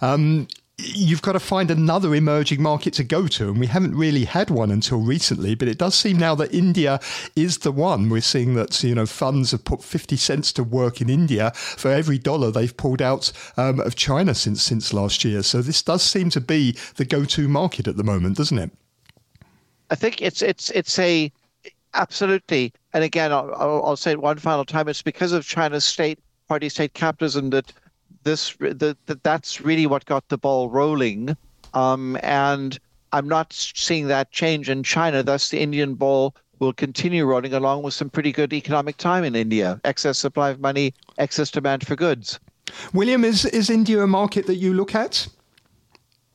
um, 0.03 0.49
you've 0.79 1.23
got 1.23 1.33
to 1.33 1.41
find 1.41 1.71
another 1.71 2.15
emerging 2.15 2.63
market 2.63 2.95
to 2.95 3.05
go 3.05 3.27
to. 3.27 3.49
And 3.49 3.61
we 3.61 3.67
haven't 3.67 3.95
really 3.95 4.25
had 4.25 4.51
one 4.51 4.71
until 4.71 5.01
recently, 5.01 5.55
but 5.55 5.69
it 5.69 5.79
does 5.79 5.95
seem 5.95 6.19
now 6.19 6.35
that 6.37 6.53
India 6.53 6.99
is 7.37 7.59
the 7.59 7.73
one. 7.73 8.09
We're 8.09 8.21
seeing 8.23 8.55
that, 8.55 8.83
you 8.83 8.95
know, 8.95 9.07
funds 9.07 9.51
have 9.51 9.65
put 9.65 9.83
50 9.83 10.17
cents 10.17 10.53
to 10.55 10.65
work 10.65 11.01
in 11.01 11.09
India 11.09 11.53
for 11.55 11.91
every 11.91 12.19
dollar 12.19 12.51
they've 12.51 12.77
pulled 12.77 13.03
out 13.03 13.33
um, 13.57 13.81
of 13.81 13.97
China 13.97 14.35
since, 14.35 14.63
since 14.63 14.93
last 14.93 15.25
year. 15.25 15.43
So 15.43 15.63
this 15.63 15.83
does 15.83 16.03
seem 16.03 16.31
to 16.31 16.41
be 16.41 16.77
the 16.97 17.05
go 17.05 17.25
to 17.27 17.49
market 17.49 17.87
at 17.87 17.97
the 17.97 18.05
moment, 18.05 18.37
doesn't 18.39 18.59
it? 18.59 18.71
I 19.91 19.95
think 19.95 20.23
it's, 20.23 20.41
it's, 20.41 20.71
it's 20.71 20.99
a, 20.99 21.31
absolutely. 21.95 22.73
And 22.95 23.05
again, 23.05 23.31
I'll, 23.31 23.55
I'll 23.55 23.97
say 23.97 24.13
it 24.13 24.23
one 24.23 24.39
final 24.39 24.65
time. 24.65 24.89
It's 24.89 25.03
because 25.03 25.33
of 25.33 25.47
China's 25.47 25.85
state 25.85 26.19
party 26.49 26.69
state 26.69 26.93
capitalism 26.95 27.51
that 27.51 27.73
this 28.25 28.55
that 28.61 29.23
that's 29.23 29.61
really 29.61 29.87
what 29.87 30.05
got 30.07 30.29
the 30.29 30.39
ball 30.39 30.69
rolling. 30.69 31.37
Um, 31.75 32.19
and 32.23 32.79
I'm 33.13 33.29
not 33.29 33.53
seeing 33.53 34.09
that 34.09 34.31
change 34.31 34.69
in 34.69 34.83
China. 34.83 35.23
Thus, 35.23 35.51
the 35.51 35.61
Indian 35.61 35.95
ball 35.95 36.35
will 36.59 36.73
continue 36.73 37.25
rolling 37.25 37.53
along 37.53 37.83
with 37.83 37.93
some 37.93 38.09
pretty 38.09 38.33
good 38.33 38.53
economic 38.53 38.97
time 38.97 39.25
in 39.25 39.35
India. 39.35 39.81
Excess 39.85 40.19
supply 40.19 40.51
of 40.51 40.61
money, 40.61 40.95
excess 41.19 41.51
demand 41.51 41.87
for 41.87 41.97
goods. 41.97 42.39
William, 42.93 43.25
is, 43.25 43.45
is 43.47 43.69
India 43.69 44.01
a 44.03 44.07
market 44.07 44.47
that 44.47 44.57
you 44.57 44.73
look 44.73 44.95
at? 44.95 45.27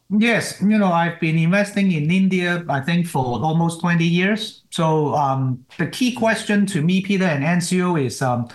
Yes, 0.10 0.62
you 0.62 0.78
know, 0.78 0.92
I've 0.92 1.20
been 1.20 1.38
investing 1.38 1.92
in 1.92 2.10
India, 2.12 2.64
I 2.70 2.80
think, 2.80 3.08
for 3.08 3.24
almost 3.24 3.82
20 3.82 4.06
years. 4.06 4.64
So 4.70 5.14
um, 5.16 5.66
the 5.78 5.88
key 5.88 6.14
question 6.14 6.66
to 6.68 6.82
me, 6.82 7.02
Peter 7.02 7.26
and 7.26 7.44
Enzio, 7.44 8.02
is 8.02 8.22
um, 8.22 8.48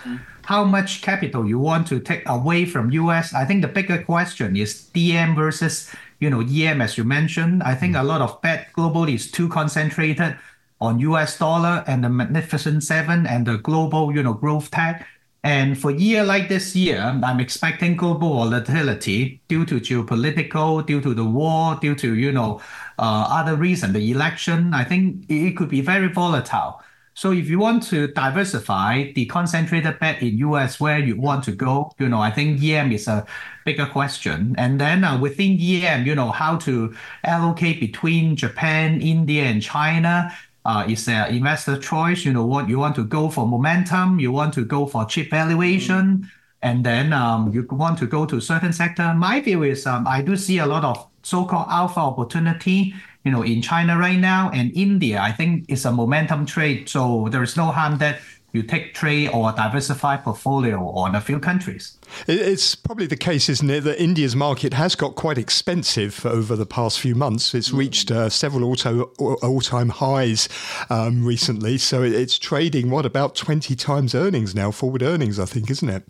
how 0.45 0.63
much 0.63 1.01
capital 1.01 1.47
you 1.47 1.59
want 1.59 1.87
to 1.87 1.99
take 1.99 2.27
away 2.27 2.65
from 2.65 2.91
US. 2.91 3.33
I 3.33 3.45
think 3.45 3.61
the 3.61 3.67
bigger 3.67 4.01
question 4.03 4.55
is 4.55 4.89
DM 4.93 5.35
versus 5.35 5.93
you 6.19 6.29
know 6.29 6.41
EM 6.41 6.81
as 6.81 6.97
you 6.97 7.03
mentioned. 7.03 7.63
I 7.63 7.75
think 7.75 7.95
a 7.95 8.03
lot 8.03 8.21
of 8.21 8.41
bet 8.41 8.71
globally 8.73 9.15
is 9.15 9.31
too 9.31 9.49
concentrated 9.49 10.35
on 10.81 10.99
US 10.99 11.37
dollar 11.37 11.83
and 11.87 12.03
the 12.03 12.09
Magnificent 12.09 12.83
Seven 12.83 13.25
and 13.25 13.47
the 13.47 13.57
global 13.57 14.13
you 14.13 14.23
know 14.23 14.33
growth 14.33 14.71
tech. 14.71 15.07
And 15.45 15.77
for 15.77 15.91
year 15.91 16.23
like 16.23 16.47
this 16.47 16.73
year, 16.73 17.01
I'm 17.01 17.41
expecting 17.41 17.97
global 17.97 18.33
volatility 18.33 19.41
due 19.49 19.65
to 19.65 19.75
geopolitical, 19.75 20.85
due 20.85 21.01
to 21.01 21.13
the 21.13 21.25
war, 21.25 21.77
due 21.81 21.95
to 21.95 22.15
you 22.15 22.31
know 22.31 22.61
uh, 22.97 23.27
other 23.29 23.55
reason, 23.55 23.93
the 23.93 24.11
election. 24.11 24.73
I 24.73 24.83
think 24.83 25.25
it 25.29 25.57
could 25.57 25.69
be 25.69 25.81
very 25.81 26.07
volatile. 26.07 26.81
So 27.15 27.31
if 27.31 27.47
you 27.47 27.59
want 27.59 27.83
to 27.83 28.07
diversify 28.07 29.11
the 29.13 29.25
concentrated 29.27 29.99
bet 29.99 30.21
in 30.21 30.37
US 30.39 30.79
where 30.79 30.97
you 30.97 31.15
want 31.19 31.43
to 31.45 31.51
go, 31.51 31.91
you 31.99 32.09
know, 32.09 32.19
I 32.19 32.31
think 32.31 32.61
EM 32.63 32.91
is 32.91 33.07
a 33.07 33.25
bigger 33.65 33.85
question. 33.85 34.55
And 34.57 34.81
then 34.81 35.03
uh, 35.03 35.19
within 35.19 35.59
EM, 35.59 36.05
you 36.07 36.15
know, 36.15 36.31
how 36.31 36.57
to 36.57 36.95
allocate 37.23 37.79
between 37.79 38.35
Japan, 38.35 39.01
India, 39.01 39.43
and 39.43 39.61
China 39.61 40.33
uh, 40.65 40.85
is 40.87 41.07
an 41.07 41.33
investor 41.33 41.77
choice. 41.77 42.25
You 42.25 42.33
know, 42.33 42.45
what 42.45 42.67
you 42.67 42.79
want 42.79 42.95
to 42.95 43.03
go 43.03 43.29
for 43.29 43.47
momentum, 43.47 44.19
you 44.19 44.31
want 44.31 44.53
to 44.55 44.65
go 44.65 44.85
for 44.85 45.05
cheap 45.05 45.29
valuation, 45.29 46.17
mm. 46.17 46.29
and 46.61 46.83
then 46.85 47.13
um, 47.13 47.53
you 47.53 47.67
want 47.69 47.99
to 47.99 48.07
go 48.07 48.25
to 48.25 48.39
certain 48.41 48.73
sector. 48.73 49.13
My 49.13 49.39
view 49.39 49.63
is 49.63 49.85
um, 49.85 50.07
I 50.07 50.21
do 50.21 50.35
see 50.35 50.57
a 50.59 50.65
lot 50.65 50.83
of 50.83 51.07
so-called 51.21 51.67
alpha 51.69 51.99
opportunity 51.99 52.93
you 53.23 53.31
know, 53.31 53.41
in 53.41 53.61
China 53.61 53.97
right 53.97 54.19
now 54.19 54.51
and 54.53 54.71
India, 54.75 55.21
I 55.21 55.31
think 55.31 55.65
it's 55.69 55.85
a 55.85 55.91
momentum 55.91 56.45
trade. 56.45 56.89
So 56.89 57.27
there 57.31 57.43
is 57.43 57.55
no 57.55 57.65
harm 57.65 57.97
that 57.99 58.19
you 58.51 58.61
take 58.61 58.93
trade 58.93 59.29
or 59.33 59.51
diversify 59.51 60.17
portfolio 60.17 60.77
on 60.89 61.15
a 61.15 61.21
few 61.21 61.39
countries. 61.39 61.97
It's 62.27 62.75
probably 62.75 63.07
the 63.07 63.17
case, 63.17 63.49
isn't 63.49 63.67
it, 63.67 63.81
that 63.85 63.99
India's 63.99 64.35
market 64.35 64.73
has 64.73 64.93
got 64.93 65.15
quite 65.15 65.39
expensive 65.39 66.23
over 66.23 66.55
the 66.55 66.67
past 66.67 66.99
few 66.99 67.15
months. 67.15 67.55
It's 67.55 67.71
reached 67.71 68.11
uh, 68.11 68.29
several 68.29 68.65
auto, 68.65 69.05
all-time 69.17 69.89
highs 69.89 70.49
um, 70.91 71.25
recently, 71.25 71.79
so 71.79 72.03
it's 72.03 72.37
trading 72.37 72.91
what 72.91 73.07
about 73.07 73.33
twenty 73.35 73.75
times 73.75 74.13
earnings 74.13 74.53
now, 74.53 74.69
forward 74.69 75.01
earnings, 75.01 75.39
I 75.39 75.45
think, 75.45 75.71
isn't 75.71 75.89
it? 75.89 76.03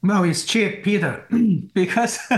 Well, 0.00 0.22
it's 0.22 0.44
cheap, 0.44 0.84
Peter, 0.84 1.26
because 1.74 2.20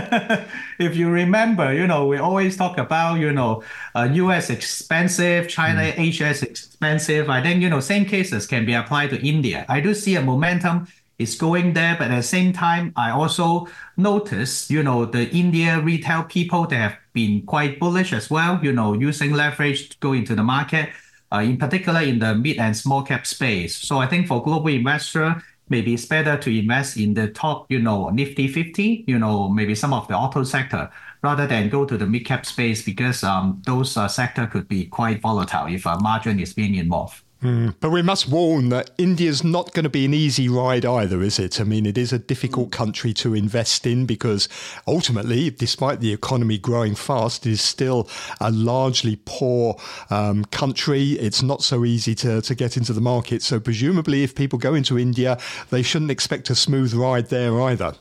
if 0.79 0.95
you 0.95 1.09
remember, 1.09 1.71
you 1.71 1.85
know, 1.85 2.07
we 2.07 2.17
always 2.17 2.57
talk 2.57 2.79
about, 2.79 3.19
you 3.19 3.31
know, 3.31 3.61
uh, 3.93 4.09
US 4.13 4.49
expensive, 4.49 5.47
China, 5.47 5.81
mm. 5.81 5.99
Asia 5.99 6.29
is 6.29 6.41
expensive. 6.41 7.29
I 7.29 7.41
think, 7.43 7.61
you 7.61 7.69
know, 7.69 7.79
same 7.79 8.05
cases 8.05 8.47
can 8.47 8.65
be 8.65 8.73
applied 8.73 9.11
to 9.11 9.21
India. 9.23 9.65
I 9.69 9.79
do 9.79 9.93
see 9.93 10.15
a 10.15 10.21
momentum 10.23 10.87
is 11.19 11.35
going 11.35 11.73
there, 11.73 11.95
but 11.99 12.09
at 12.09 12.15
the 12.15 12.23
same 12.23 12.51
time, 12.51 12.93
I 12.95 13.11
also 13.11 13.67
notice, 13.95 14.71
you 14.71 14.81
know, 14.81 15.05
the 15.05 15.29
India 15.29 15.79
retail 15.79 16.23
people, 16.23 16.65
they 16.65 16.77
have 16.77 16.97
been 17.13 17.43
quite 17.45 17.79
bullish 17.79 18.11
as 18.11 18.31
well, 18.31 18.59
you 18.63 18.71
know, 18.73 18.93
using 18.93 19.33
leverage 19.33 19.89
to 19.89 19.97
go 19.99 20.13
into 20.13 20.33
the 20.33 20.43
market, 20.43 20.89
uh, 21.31 21.37
in 21.39 21.57
particular 21.57 22.01
in 22.01 22.17
the 22.17 22.33
mid 22.33 22.57
and 22.57 22.75
small 22.75 23.03
cap 23.03 23.27
space. 23.27 23.77
So 23.77 23.99
I 23.99 24.07
think 24.07 24.27
for 24.27 24.41
global 24.41 24.69
investor, 24.69 25.43
maybe 25.71 25.93
it's 25.93 26.05
better 26.05 26.37
to 26.37 26.55
invest 26.55 26.97
in 26.97 27.15
the 27.15 27.29
top, 27.29 27.65
you 27.71 27.79
know, 27.79 28.09
Nifty 28.09 28.47
50, 28.47 29.05
you 29.07 29.17
know, 29.17 29.49
maybe 29.49 29.73
some 29.73 29.93
of 29.93 30.07
the 30.07 30.15
auto 30.15 30.43
sector 30.43 30.91
rather 31.23 31.47
than 31.47 31.69
go 31.69 31.85
to 31.85 31.97
the 31.97 32.05
mid 32.05 32.25
cap 32.25 32.45
space 32.45 32.83
because 32.83 33.23
um, 33.23 33.61
those 33.65 33.95
uh, 33.97 34.07
sector 34.07 34.45
could 34.45 34.67
be 34.67 34.85
quite 34.85 35.21
volatile 35.21 35.67
if 35.73 35.85
a 35.85 35.97
margin 35.99 36.39
is 36.39 36.53
being 36.53 36.75
involved. 36.75 37.23
Mm, 37.41 37.73
but 37.79 37.89
we 37.89 38.03
must 38.03 38.29
warn 38.29 38.69
that 38.69 38.91
India's 38.99 39.43
not 39.43 39.73
going 39.73 39.83
to 39.83 39.89
be 39.89 40.05
an 40.05 40.13
easy 40.13 40.47
ride 40.47 40.85
either, 40.85 41.23
is 41.23 41.39
it? 41.39 41.59
I 41.59 41.63
mean, 41.63 41.87
it 41.87 41.97
is 41.97 42.13
a 42.13 42.19
difficult 42.19 42.67
hmm. 42.67 42.83
country 42.83 43.13
to 43.15 43.33
invest 43.33 43.87
in 43.87 44.05
because 44.05 44.47
ultimately, 44.87 45.49
despite 45.49 46.01
the 46.01 46.13
economy 46.13 46.59
growing 46.59 46.93
fast, 46.93 47.47
it 47.47 47.51
is 47.51 47.61
still 47.61 48.07
a 48.39 48.51
largely 48.51 49.19
poor 49.25 49.75
um, 50.11 50.45
country. 50.45 51.13
It's 51.13 51.41
not 51.41 51.63
so 51.63 51.83
easy 51.83 52.13
to, 52.15 52.41
to 52.41 52.55
get 52.55 52.77
into 52.77 52.93
the 52.93 53.01
market. 53.01 53.41
So, 53.41 53.59
presumably, 53.59 54.23
if 54.23 54.35
people 54.35 54.59
go 54.59 54.75
into 54.75 54.99
India, 54.99 55.39
they 55.71 55.81
shouldn't 55.81 56.11
expect 56.11 56.51
a 56.51 56.55
smooth 56.55 56.93
ride 56.93 57.29
there 57.29 57.59
either. 57.59 57.95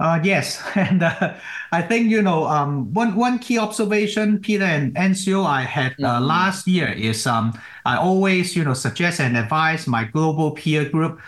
Uh, 0.00 0.18
yes, 0.24 0.62
and 0.74 1.02
uh, 1.02 1.34
I 1.72 1.82
think 1.82 2.10
you 2.10 2.22
know 2.22 2.46
um, 2.46 2.92
one 2.94 3.14
one 3.14 3.38
key 3.38 3.58
observation, 3.58 4.40
Peter 4.40 4.64
and 4.64 4.94
Enzio, 4.94 5.44
I 5.44 5.62
had 5.62 5.92
uh, 6.00 6.16
mm-hmm. 6.16 6.24
last 6.24 6.66
year 6.66 6.88
is 6.88 7.26
um, 7.26 7.52
I 7.84 7.96
always 7.98 8.56
you 8.56 8.64
know 8.64 8.72
suggest 8.72 9.20
and 9.20 9.36
advise 9.36 9.86
my 9.86 10.04
global 10.04 10.52
peer 10.52 10.88
group 10.88 11.20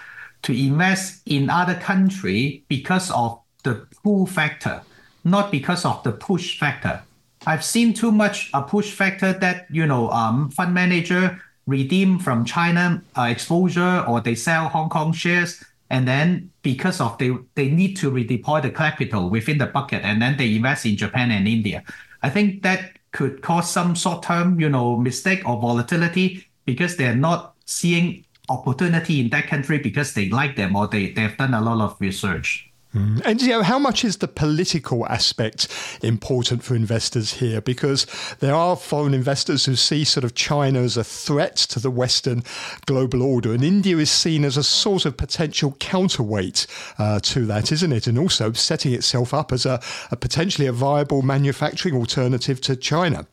to 0.43 0.53
invest 0.53 1.21
in 1.27 1.51
other 1.51 1.75
country 1.75 2.65
because 2.69 3.11
of 3.11 3.39
the 3.63 3.87
pull 4.03 4.27
factor, 4.27 4.81
not 5.23 5.53
because 5.53 5.85
of 5.85 6.03
the 6.03 6.13
push 6.13 6.59
factor. 6.59 7.03
I've 7.45 7.65
seen 7.65 7.93
too 7.93 8.11
much 8.11 8.51
a 8.55 8.63
push 8.63 8.91
factor 8.91 9.35
that 9.35 9.67
you 9.71 9.87
know 9.87 10.09
um, 10.11 10.51
fund 10.51 10.73
manager 10.73 11.43
redeem 11.67 12.19
from 12.19 12.47
China 12.47 13.03
uh, 13.19 13.29
exposure 13.29 14.03
or 14.09 14.23
they 14.23 14.35
sell 14.35 14.69
Hong 14.69 14.89
Kong 14.89 15.13
shares 15.13 15.63
and 15.93 16.09
then 16.09 16.51
because 16.63 17.01
of 17.01 17.19
they 17.19 17.31
they 17.55 17.69
need 17.69 17.95
to 17.99 18.11
redeploy 18.11 18.63
the 18.63 18.71
capital 18.71 19.29
within 19.29 19.59
the 19.59 19.67
bucket 19.67 20.03
and 20.03 20.21
then 20.21 20.37
they 20.39 20.57
invest 20.57 20.87
in 20.87 20.97
Japan 20.97 21.31
and 21.31 21.47
India. 21.47 21.85
I 22.23 22.31
think 22.31 22.63
that 22.63 22.97
could 23.13 23.43
cause 23.43 23.71
some 23.71 23.95
short-term, 23.95 24.59
you 24.59 24.71
know, 24.71 24.97
mistake 24.97 25.47
or 25.47 25.61
volatility 25.61 26.49
because 26.65 26.97
they're 26.97 27.15
not 27.15 27.55
seeing 27.67 28.25
opportunity 28.49 29.21
in 29.21 29.29
that 29.31 29.47
country 29.49 29.79
because 29.79 30.15
they 30.15 30.31
like 30.31 30.57
them 30.57 30.75
or 30.75 30.89
they, 30.89 31.13
they've 31.13 31.37
done 31.37 31.53
a 31.53 31.61
lot 31.61 31.81
of 31.81 32.01
research. 32.01 32.72
Mm. 32.95 33.23
And 33.25 33.41
you 33.41 33.49
know, 33.49 33.63
how 33.63 33.79
much 33.79 34.05
is 34.05 34.19
the 34.19 34.29
political 34.29 35.07
aspect 35.07 35.69
important 36.03 36.63
for 36.63 36.75
investors 36.75 37.35
here? 37.35 37.61
Because 37.61 38.07
there 38.41 38.55
are 38.55 38.77
foreign 38.77 39.15
investors 39.15 39.65
who 39.65 39.77
see 39.77 40.05
sort 40.05 40.25
of 40.25 40.35
China 40.35 40.81
as 40.81 40.97
a 40.97 41.05
threat 41.05 41.57
to 41.57 41.81
the 41.81 41.91
Western 41.91 42.43
global 42.87 43.23
order, 43.23 43.53
and 43.53 43.65
India 43.65 43.97
is 43.97 44.11
seen 44.11 44.45
as 44.45 44.57
a 44.57 44.63
sort 44.63 45.07
of 45.07 45.17
potential 45.17 45.75
counterweight 45.81 46.67
uh, 46.99 47.19
to 47.21 47.47
that, 47.47 47.73
isn't 47.73 47.93
it? 47.93 48.07
And 48.07 48.19
also 48.19 48.53
setting 48.53 48.93
itself 48.93 49.33
up 49.33 49.53
as 49.53 49.65
a, 49.65 49.81
a 50.11 50.17
potentially 50.17 50.67
a 50.67 50.73
viable 50.73 51.23
manufacturing 51.23 51.97
alternative 51.97 52.61
to 52.63 52.77
China. 52.77 53.27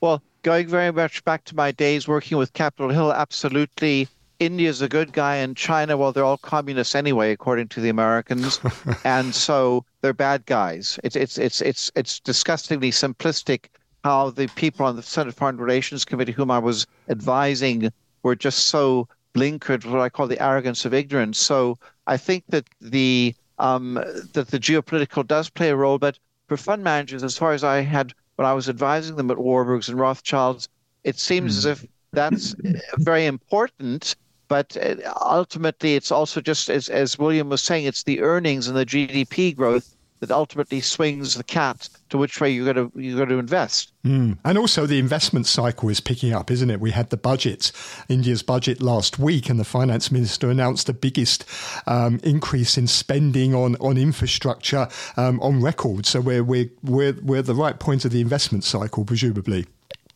Well, 0.00 0.22
going 0.42 0.68
very 0.68 0.90
much 0.90 1.22
back 1.24 1.44
to 1.44 1.56
my 1.56 1.70
days 1.70 2.08
working 2.08 2.38
with 2.38 2.52
Capitol 2.54 2.90
Hill, 2.90 3.12
absolutely. 3.12 4.08
India's 4.44 4.82
a 4.82 4.88
good 4.88 5.12
guy, 5.12 5.36
and 5.36 5.56
China, 5.56 5.96
well, 5.96 6.10
they're 6.10 6.24
all 6.24 6.36
communists 6.36 6.96
anyway, 6.96 7.30
according 7.30 7.68
to 7.68 7.80
the 7.80 7.88
Americans, 7.88 8.58
and 9.04 9.32
so 9.32 9.84
they're 10.00 10.12
bad 10.12 10.44
guys. 10.46 10.98
It's 11.04 11.14
it's 11.14 11.38
it's 11.38 11.60
it's 11.60 11.92
it's 11.94 12.18
disgustingly 12.18 12.90
simplistic 12.90 13.66
how 14.02 14.30
the 14.30 14.48
people 14.48 14.84
on 14.84 14.96
the 14.96 15.02
Senate 15.02 15.34
Foreign 15.34 15.58
Relations 15.58 16.04
Committee, 16.04 16.32
whom 16.32 16.50
I 16.50 16.58
was 16.58 16.86
advising, 17.08 17.92
were 18.24 18.34
just 18.34 18.66
so 18.66 19.06
blinkered 19.32 19.84
what 19.84 20.00
I 20.00 20.08
call 20.08 20.26
the 20.26 20.42
arrogance 20.42 20.84
of 20.84 20.92
ignorance. 20.92 21.38
So 21.38 21.78
I 22.08 22.16
think 22.16 22.42
that 22.48 22.66
the 22.80 23.34
um, 23.60 23.94
that 24.32 24.48
the 24.48 24.58
geopolitical 24.58 25.24
does 25.24 25.50
play 25.50 25.70
a 25.70 25.76
role, 25.76 25.98
but 25.98 26.18
for 26.48 26.56
fund 26.56 26.82
managers, 26.82 27.22
as 27.22 27.38
far 27.38 27.52
as 27.52 27.62
I 27.62 27.82
had 27.82 28.12
when 28.36 28.46
I 28.46 28.54
was 28.54 28.68
advising 28.68 29.14
them 29.14 29.30
at 29.30 29.36
Warburgs 29.36 29.88
and 29.88 29.98
Rothschilds, 30.00 30.68
it 31.04 31.18
seems 31.18 31.58
as 31.58 31.64
if 31.64 31.86
that's 32.12 32.54
very 32.98 33.26
important. 33.26 34.16
But 34.52 34.76
uh, 34.76 34.96
ultimately, 35.22 35.94
it's 35.94 36.12
also 36.12 36.42
just 36.42 36.68
as 36.68 36.90
as 36.90 37.18
William 37.18 37.48
was 37.48 37.62
saying, 37.62 37.86
it's 37.86 38.02
the 38.02 38.20
earnings 38.20 38.68
and 38.68 38.76
the 38.76 38.84
GDP 38.84 39.56
growth 39.56 39.96
that 40.20 40.30
ultimately 40.30 40.82
swings 40.82 41.36
the 41.36 41.42
cat 41.42 41.88
to 42.10 42.18
which 42.18 42.38
way 42.38 42.50
you're 42.50 42.70
going 42.70 42.90
to 42.90 43.00
you're 43.00 43.16
going 43.16 43.30
to 43.30 43.38
invest. 43.38 43.94
Mm. 44.04 44.36
And 44.44 44.58
also 44.58 44.84
the 44.84 44.98
investment 44.98 45.46
cycle 45.46 45.88
is 45.88 46.00
picking 46.00 46.34
up, 46.34 46.50
isn't 46.50 46.68
it? 46.68 46.80
We 46.80 46.90
had 46.90 47.08
the 47.08 47.16
budget, 47.16 47.72
India's 48.10 48.42
budget 48.42 48.82
last 48.82 49.18
week, 49.18 49.48
and 49.48 49.58
the 49.58 49.64
finance 49.64 50.12
minister 50.12 50.50
announced 50.50 50.86
the 50.86 50.92
biggest 50.92 51.46
um, 51.86 52.20
increase 52.22 52.76
in 52.76 52.86
spending 52.88 53.54
on 53.54 53.76
on 53.76 53.96
infrastructure 53.96 54.86
um, 55.16 55.40
on 55.40 55.62
record. 55.62 56.04
So 56.04 56.20
we're 56.20 56.44
we're 56.44 56.68
we're 56.82 57.14
we're 57.22 57.38
at 57.38 57.46
the 57.46 57.54
right 57.54 57.80
point 57.80 58.04
of 58.04 58.10
the 58.10 58.20
investment 58.20 58.64
cycle, 58.64 59.06
presumably. 59.06 59.64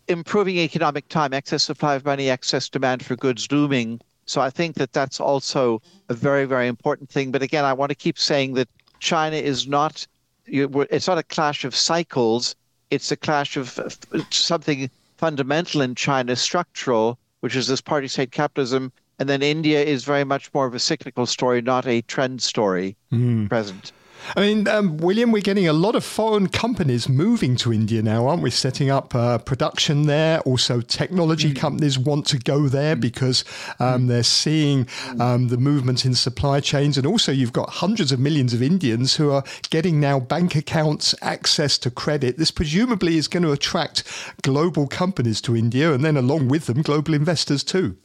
Improving 0.08 0.58
economic 0.58 1.08
time, 1.08 1.32
excess 1.32 1.62
supply 1.62 1.94
of 1.94 2.04
money, 2.04 2.28
excess 2.28 2.68
demand 2.68 3.02
for 3.02 3.16
goods 3.16 3.50
looming. 3.50 3.98
So 4.26 4.40
I 4.40 4.50
think 4.50 4.74
that 4.76 4.92
that's 4.92 5.20
also 5.20 5.80
a 6.08 6.14
very, 6.14 6.44
very 6.44 6.66
important 6.66 7.08
thing. 7.08 7.30
But 7.30 7.42
again, 7.42 7.64
I 7.64 7.72
want 7.72 7.90
to 7.90 7.94
keep 7.94 8.18
saying 8.18 8.54
that 8.54 8.68
China 8.98 9.36
is 9.36 9.66
not, 9.66 10.06
it's 10.46 11.06
not 11.06 11.18
a 11.18 11.22
clash 11.22 11.64
of 11.64 11.74
cycles. 11.74 12.54
It's 12.90 13.10
a 13.10 13.16
clash 13.16 13.56
of 13.56 13.80
something 14.30 14.90
fundamental 15.16 15.80
in 15.80 15.94
China, 15.94 16.36
structural, 16.36 17.18
which 17.40 17.56
is 17.56 17.68
this 17.68 17.80
party 17.80 18.08
state 18.08 18.32
capitalism. 18.32 18.92
And 19.18 19.28
then 19.28 19.42
India 19.42 19.82
is 19.82 20.04
very 20.04 20.24
much 20.24 20.52
more 20.52 20.66
of 20.66 20.74
a 20.74 20.78
cyclical 20.78 21.26
story, 21.26 21.62
not 21.62 21.86
a 21.86 22.02
trend 22.02 22.42
story 22.42 22.96
mm. 23.12 23.48
present. 23.48 23.92
I 24.34 24.40
mean, 24.40 24.66
um, 24.66 24.96
William, 24.96 25.30
we're 25.30 25.42
getting 25.42 25.68
a 25.68 25.72
lot 25.72 25.94
of 25.94 26.04
foreign 26.04 26.48
companies 26.48 27.08
moving 27.08 27.54
to 27.56 27.72
India 27.72 28.02
now, 28.02 28.26
aren't 28.26 28.42
we? 28.42 28.50
Setting 28.50 28.90
up 28.90 29.14
uh, 29.14 29.38
production 29.38 30.06
there. 30.06 30.40
Also, 30.40 30.80
technology 30.80 31.52
mm. 31.52 31.56
companies 31.56 31.98
want 31.98 32.26
to 32.26 32.38
go 32.38 32.68
there 32.68 32.96
mm. 32.96 33.00
because 33.00 33.44
um, 33.78 34.02
mm. 34.04 34.08
they're 34.08 34.22
seeing 34.22 34.88
um, 35.20 35.48
the 35.48 35.56
movement 35.56 36.04
in 36.04 36.14
supply 36.14 36.60
chains. 36.60 36.98
And 36.98 37.06
also, 37.06 37.30
you've 37.30 37.52
got 37.52 37.70
hundreds 37.70 38.10
of 38.10 38.18
millions 38.18 38.52
of 38.52 38.62
Indians 38.62 39.14
who 39.14 39.30
are 39.30 39.44
getting 39.70 40.00
now 40.00 40.18
bank 40.18 40.56
accounts, 40.56 41.14
access 41.22 41.78
to 41.78 41.90
credit. 41.90 42.38
This 42.38 42.50
presumably 42.50 43.18
is 43.18 43.28
going 43.28 43.44
to 43.44 43.52
attract 43.52 44.02
global 44.42 44.88
companies 44.88 45.40
to 45.42 45.54
India 45.54 45.92
and 45.92 46.04
then, 46.04 46.16
along 46.16 46.48
with 46.48 46.66
them, 46.66 46.82
global 46.82 47.14
investors 47.14 47.62
too. 47.62 47.96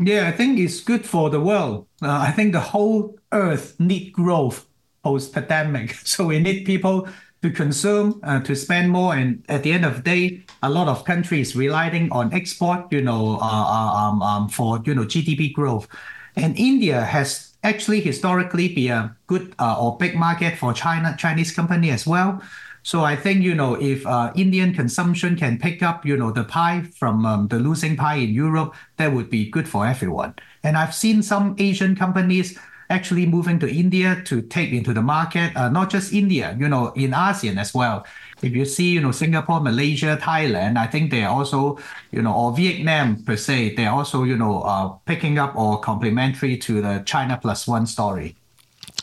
Yeah, 0.00 0.28
I 0.28 0.32
think 0.32 0.60
it's 0.60 0.80
good 0.80 1.04
for 1.04 1.28
the 1.28 1.40
world. 1.40 1.86
Uh, 2.00 2.10
I 2.10 2.30
think 2.30 2.52
the 2.52 2.60
whole 2.60 3.18
earth 3.32 3.74
need 3.80 4.12
growth 4.12 4.67
post-pandemic. 5.02 5.96
So 6.04 6.26
we 6.26 6.38
need 6.40 6.64
people 6.64 7.08
to 7.42 7.50
consume, 7.50 8.20
uh, 8.24 8.40
to 8.40 8.54
spend 8.56 8.90
more, 8.90 9.14
and 9.14 9.44
at 9.48 9.62
the 9.62 9.72
end 9.72 9.84
of 9.84 9.96
the 9.96 10.02
day, 10.02 10.42
a 10.62 10.70
lot 10.70 10.88
of 10.88 11.04
countries 11.04 11.54
relying 11.54 12.10
on 12.10 12.32
export, 12.34 12.92
you 12.92 13.00
know, 13.00 13.38
uh, 13.40 13.64
uh, 13.76 13.92
um, 13.94 14.22
um, 14.22 14.48
for 14.48 14.80
you 14.84 14.94
know 14.94 15.04
GDP 15.04 15.52
growth, 15.52 15.86
and 16.34 16.58
India 16.58 17.00
has 17.02 17.54
actually 17.62 18.00
historically 18.00 18.74
been 18.74 18.92
a 18.92 19.16
good 19.26 19.54
uh, 19.58 19.76
or 19.78 19.96
big 19.98 20.16
market 20.16 20.58
for 20.58 20.72
China 20.72 21.14
Chinese 21.18 21.52
company 21.52 21.90
as 21.90 22.06
well. 22.06 22.42
So 22.82 23.04
I 23.04 23.14
think 23.16 23.42
you 23.42 23.54
know 23.54 23.74
if 23.74 24.06
uh, 24.06 24.32
Indian 24.34 24.74
consumption 24.74 25.36
can 25.36 25.58
pick 25.58 25.82
up, 25.82 26.04
you 26.04 26.16
know, 26.16 26.32
the 26.32 26.44
pie 26.44 26.82
from 26.98 27.24
um, 27.24 27.48
the 27.48 27.58
losing 27.58 27.96
pie 27.96 28.16
in 28.16 28.30
Europe, 28.30 28.74
that 28.96 29.12
would 29.12 29.30
be 29.30 29.48
good 29.48 29.68
for 29.68 29.86
everyone. 29.86 30.34
And 30.64 30.76
I've 30.76 30.94
seen 30.94 31.22
some 31.22 31.54
Asian 31.58 31.94
companies 31.94 32.58
actually 32.90 33.26
moving 33.26 33.58
to 33.58 33.68
India 33.68 34.22
to 34.24 34.40
take 34.42 34.72
into 34.72 34.92
the 34.92 35.02
market, 35.02 35.54
uh, 35.56 35.68
not 35.68 35.90
just 35.90 36.12
India, 36.12 36.56
you 36.58 36.68
know, 36.68 36.88
in 36.92 37.10
ASEAN 37.10 37.58
as 37.58 37.74
well. 37.74 38.06
If 38.40 38.54
you 38.54 38.64
see, 38.64 38.92
you 38.92 39.00
know, 39.00 39.12
Singapore, 39.12 39.60
Malaysia, 39.60 40.18
Thailand, 40.20 40.78
I 40.78 40.86
think 40.86 41.10
they're 41.10 41.28
also, 41.28 41.78
you 42.12 42.22
know, 42.22 42.32
or 42.32 42.56
Vietnam 42.56 43.22
per 43.24 43.36
se, 43.36 43.74
they're 43.74 43.90
also, 43.90 44.22
you 44.22 44.36
know, 44.36 44.62
uh, 44.62 44.88
picking 45.06 45.38
up 45.38 45.56
or 45.56 45.80
complementary 45.80 46.56
to 46.58 46.80
the 46.80 47.02
China 47.04 47.38
plus 47.40 47.66
one 47.66 47.86
story. 47.86 48.36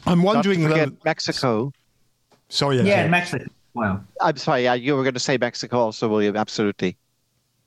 I'm 0.05 0.23
wondering, 0.23 0.61
Not 0.61 0.69
to 0.69 0.73
forget 0.73 1.05
Mexico. 1.05 1.71
Sorry, 2.49 2.81
yeah, 2.81 3.07
Mexico. 3.07 3.45
Well, 3.73 4.03
I'm 4.21 4.37
sorry. 4.37 4.63
Yeah, 4.63 4.75
you 4.75 4.95
were 4.95 5.03
going 5.03 5.15
to 5.15 5.19
say 5.19 5.37
Mexico 5.37 5.79
also, 5.79 6.07
William. 6.07 6.37
Absolutely. 6.37 6.95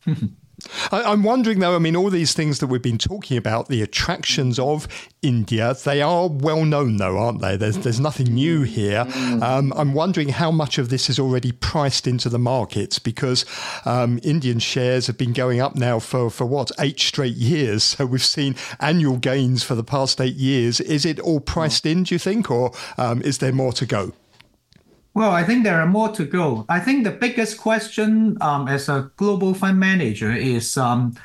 I, 0.90 1.12
am 1.12 1.22
wondering, 1.22 1.60
though, 1.60 1.76
I 1.76 1.78
mean, 1.78 1.94
all 1.94 2.10
these 2.10 2.34
things 2.34 2.58
that 2.58 2.66
we've 2.66 2.82
been 2.82 2.98
talking 2.98 3.36
about, 3.36 3.68
the 3.68 3.82
attractions 3.82 4.58
of 4.58 4.88
India, 5.22 5.74
they 5.84 6.02
are 6.02 6.28
well 6.28 6.64
known, 6.64 6.96
though, 6.96 7.16
aren't 7.16 7.40
they? 7.40 7.56
There's, 7.56 7.78
there's 7.78 8.00
nothing 8.00 8.34
new 8.34 8.62
here. 8.62 9.06
Um, 9.42 9.72
I'm 9.76 9.94
wondering 9.94 10.30
how 10.30 10.50
much 10.50 10.78
of 10.78 10.88
this 10.88 11.08
is 11.08 11.18
already 11.18 11.52
priced 11.52 12.06
into 12.06 12.28
the 12.28 12.38
markets 12.38 12.98
because 12.98 13.44
um, 13.84 14.18
Indian 14.22 14.58
shares 14.58 15.06
have 15.06 15.16
been 15.16 15.32
going 15.32 15.60
up 15.60 15.76
now 15.76 15.98
for, 15.98 16.30
for 16.30 16.44
what, 16.44 16.70
eight 16.80 16.98
straight 16.98 17.36
years. 17.36 17.84
So 17.84 18.06
we've 18.06 18.24
seen 18.24 18.56
annual 18.80 19.16
gains 19.16 19.62
for 19.62 19.74
the 19.74 19.84
past 19.84 20.20
eight 20.20 20.36
years. 20.36 20.80
Is 20.80 21.04
it 21.04 21.20
all 21.20 21.40
priced 21.40 21.86
in, 21.86 22.02
do 22.02 22.14
you 22.14 22.18
think, 22.18 22.50
or 22.50 22.72
um, 22.96 23.22
is 23.22 23.38
there 23.38 23.52
more 23.52 23.72
to 23.74 23.86
go? 23.86 24.12
Well, 25.14 25.30
I 25.30 25.42
think 25.42 25.64
there 25.64 25.80
are 25.80 25.86
more 25.86 26.10
to 26.10 26.24
go. 26.24 26.64
I 26.68 26.80
think 26.80 27.04
the 27.04 27.10
biggest 27.10 27.58
question 27.58 28.38
um, 28.40 28.68
as 28.68 28.88
a 28.88 29.10
global 29.16 29.54
fund 29.54 29.80
manager 29.80 30.32
is 30.32 30.76
um, 30.76 31.16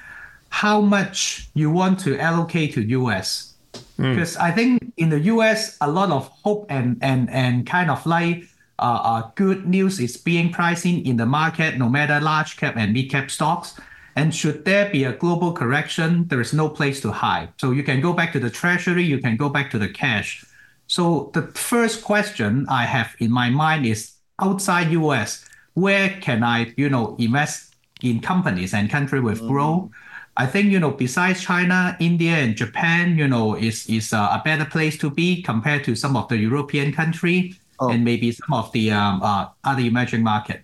how 0.49 0.81
much 0.81 1.49
you 1.53 1.69
want 1.69 1.99
to 2.01 2.17
allocate 2.17 2.73
to 2.73 2.81
US. 2.81 3.53
Mm. 3.99 4.15
Because 4.15 4.37
I 4.37 4.51
think 4.51 4.93
in 4.97 5.09
the 5.09 5.19
US, 5.33 5.77
a 5.81 5.89
lot 5.89 6.11
of 6.11 6.27
hope 6.43 6.65
and 6.69 6.97
and 7.01 7.29
and 7.29 7.65
kind 7.65 7.91
of 7.91 8.05
like 8.05 8.45
uh, 8.79 8.99
uh, 9.03 9.31
good 9.35 9.67
news 9.67 9.99
is 9.99 10.17
being 10.17 10.51
priced 10.51 10.85
in 10.85 11.03
in 11.05 11.17
the 11.17 11.25
market, 11.25 11.77
no 11.77 11.89
matter 11.89 12.19
large 12.19 12.57
cap 12.57 12.75
and 12.77 12.93
mid 12.93 13.09
cap 13.09 13.29
stocks. 13.29 13.79
And 14.15 14.33
should 14.33 14.63
there 14.65 14.89
be 14.91 15.05
a 15.05 15.13
global 15.13 15.53
correction, 15.53 16.27
there 16.27 16.39
is 16.39 16.53
no 16.53 16.69
place 16.69 17.01
to 17.01 17.11
hide. 17.11 17.49
So 17.57 17.71
you 17.71 17.81
can 17.83 17.99
go 17.99 18.13
back 18.13 18.31
to 18.33 18.39
the 18.39 18.49
treasury, 18.49 19.03
you 19.03 19.17
can 19.17 19.37
go 19.37 19.49
back 19.49 19.71
to 19.71 19.79
the 19.79 19.89
cash. 19.89 20.45
So 20.93 21.31
the 21.33 21.41
first 21.57 22.03
question 22.03 22.67
I 22.69 22.85
have 22.85 23.15
in 23.17 23.31
my 23.31 23.49
mind 23.49 23.87
is 23.87 24.11
outside 24.39 24.91
US, 24.91 25.43
where 25.73 26.09
can 26.21 26.43
I, 26.43 26.71
you 26.77 26.87
know, 26.87 27.15
invest 27.17 27.73
in 28.03 28.19
companies 28.19 28.75
and 28.75 28.91
country 28.91 29.19
with 29.19 29.39
mm-hmm. 29.39 29.47
growth? 29.47 29.89
I 30.37 30.45
think 30.45 30.69
you 30.69 30.79
know 30.79 30.91
besides 30.91 31.41
China, 31.41 31.97
India 31.99 32.35
and 32.35 32.55
Japan, 32.55 33.17
you 33.17 33.27
know, 33.27 33.55
is 33.55 33.89
is 33.89 34.13
a 34.13 34.39
better 34.45 34.65
place 34.65 34.95
to 34.99 35.09
be 35.09 35.41
compared 35.41 35.83
to 35.85 35.95
some 35.95 36.15
of 36.15 36.27
the 36.27 36.37
European 36.37 36.93
country 36.93 37.55
oh. 37.79 37.89
and 37.89 38.05
maybe 38.05 38.31
some 38.31 38.53
of 38.53 38.71
the 38.71 38.91
um, 38.91 39.23
uh, 39.23 39.47
other 39.63 39.81
emerging 39.81 40.21
market. 40.21 40.61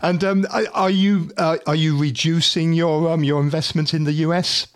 And 0.00 0.22
um, 0.22 0.46
are 0.72 0.94
you 0.94 1.32
uh, 1.36 1.58
are 1.66 1.74
you 1.74 1.98
reducing 1.98 2.72
your 2.72 3.10
um, 3.10 3.24
your 3.24 3.42
investment 3.42 3.94
in 3.94 4.04
the 4.04 4.14
US? 4.30 4.68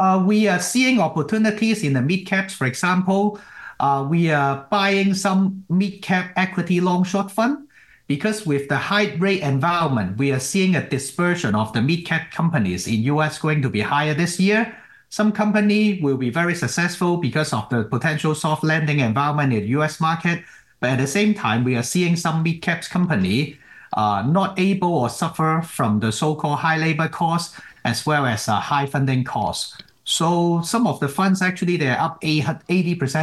Uh, 0.00 0.16
we 0.16 0.48
are 0.48 0.58
seeing 0.58 0.98
opportunities 0.98 1.84
in 1.84 1.92
the 1.92 2.00
mid 2.00 2.24
caps. 2.24 2.54
For 2.54 2.66
example, 2.66 3.38
uh, 3.80 4.06
we 4.08 4.30
are 4.30 4.66
buying 4.70 5.12
some 5.12 5.62
mid 5.68 6.00
cap 6.00 6.32
equity 6.36 6.80
long 6.80 7.04
short 7.04 7.30
fund 7.30 7.68
because 8.06 8.46
with 8.46 8.66
the 8.70 8.78
high 8.78 9.14
rate 9.16 9.42
environment, 9.42 10.16
we 10.16 10.32
are 10.32 10.40
seeing 10.40 10.74
a 10.74 10.88
dispersion 10.88 11.54
of 11.54 11.74
the 11.74 11.82
mid 11.82 12.06
cap 12.06 12.32
companies 12.32 12.88
in 12.88 13.02
US 13.12 13.38
going 13.38 13.60
to 13.60 13.68
be 13.68 13.82
higher 13.82 14.14
this 14.14 14.40
year. 14.40 14.74
Some 15.10 15.32
company 15.32 16.00
will 16.00 16.16
be 16.16 16.30
very 16.30 16.54
successful 16.54 17.18
because 17.18 17.52
of 17.52 17.68
the 17.68 17.84
potential 17.84 18.34
soft 18.34 18.64
landing 18.64 19.00
environment 19.00 19.52
in 19.52 19.60
the 19.60 19.68
US 19.80 20.00
market. 20.00 20.42
But 20.80 20.90
at 20.90 20.98
the 20.98 21.06
same 21.06 21.34
time, 21.34 21.62
we 21.62 21.76
are 21.76 21.82
seeing 21.82 22.16
some 22.16 22.42
mid 22.42 22.62
caps 22.62 22.88
company 22.88 23.58
uh, 23.92 24.24
not 24.26 24.58
able 24.58 24.94
or 24.94 25.10
suffer 25.10 25.60
from 25.62 26.00
the 26.00 26.10
so-called 26.10 26.60
high 26.60 26.78
labor 26.78 27.08
costs 27.08 27.60
as 27.84 28.06
well 28.06 28.24
as 28.24 28.46
high 28.46 28.86
funding 28.86 29.24
costs. 29.24 29.76
So 30.10 30.60
some 30.62 30.88
of 30.88 30.98
the 30.98 31.06
funds 31.08 31.40
actually 31.40 31.76
they're 31.76 31.98
up 32.00 32.20
80% 32.20 32.58